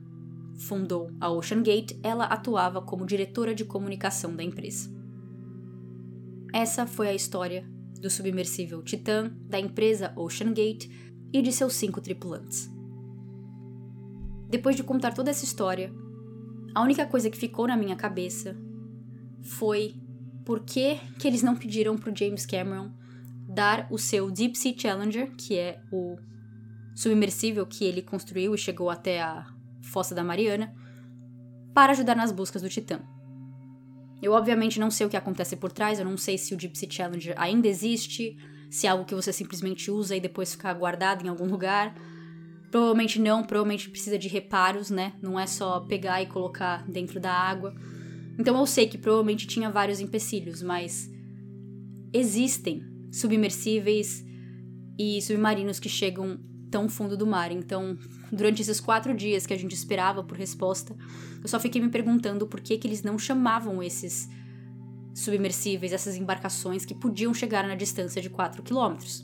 [0.55, 4.89] fundou a Ocean Gate, ela atuava como diretora de comunicação da empresa.
[6.53, 7.67] Essa foi a história
[8.03, 10.89] do submersível Titan, da empresa Ocean Gate
[11.31, 12.69] e de seus cinco tripulantes.
[14.49, 15.89] Depois de contar toda essa história,
[16.75, 18.57] a única coisa que ficou na minha cabeça
[19.41, 19.95] foi
[20.43, 22.91] por que, que eles não pediram para o James Cameron
[23.47, 26.17] dar o seu Deep Sea Challenger, que é o
[26.93, 29.47] submersível que ele construiu e chegou até a
[29.81, 30.75] Fossa da Mariana,
[31.73, 32.99] para ajudar nas buscas do Titã.
[34.23, 36.77] Eu obviamente não sei o que acontece por trás, eu não sei se o Deep
[36.77, 38.37] Sea Challenger ainda existe,
[38.69, 41.93] se é algo que você simplesmente usa e depois fica guardado em algum lugar.
[42.71, 45.11] Provavelmente não, provavelmente precisa de reparos, né?
[45.21, 47.75] Não é só pegar e colocar dentro da água.
[48.39, 51.11] Então eu sei que provavelmente tinha vários empecilhos, mas
[52.13, 54.25] existem submersíveis
[54.97, 56.39] e submarinos que chegam
[56.73, 57.51] tão fundo do mar.
[57.51, 57.95] Então,
[58.31, 60.95] durante esses quatro dias que a gente esperava por resposta,
[61.39, 64.27] eu só fiquei me perguntando por que, que eles não chamavam esses
[65.13, 69.23] submersíveis, essas embarcações que podiam chegar na distância de 4 quilômetros.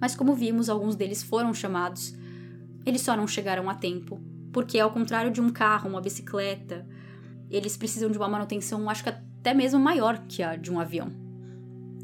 [0.00, 2.14] Mas como vimos, alguns deles foram chamados,
[2.86, 4.20] eles só não chegaram a tempo,
[4.52, 6.86] porque ao contrário de um carro, uma bicicleta,
[7.50, 11.10] eles precisam de uma manutenção, acho que até mesmo maior que a de um avião.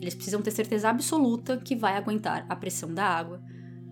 [0.00, 3.40] Eles precisam ter certeza absoluta que vai aguentar a pressão da água,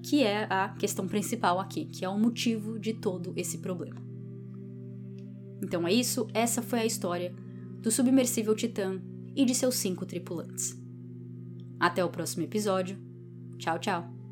[0.05, 4.03] que é a questão principal aqui, que é o motivo de todo esse problema.
[5.63, 7.35] Então é isso, essa foi a história
[7.81, 9.01] do submersível Titã
[9.35, 10.79] e de seus cinco tripulantes.
[11.81, 12.99] Até o próximo episódio.
[13.59, 14.24] Tchau, tchau.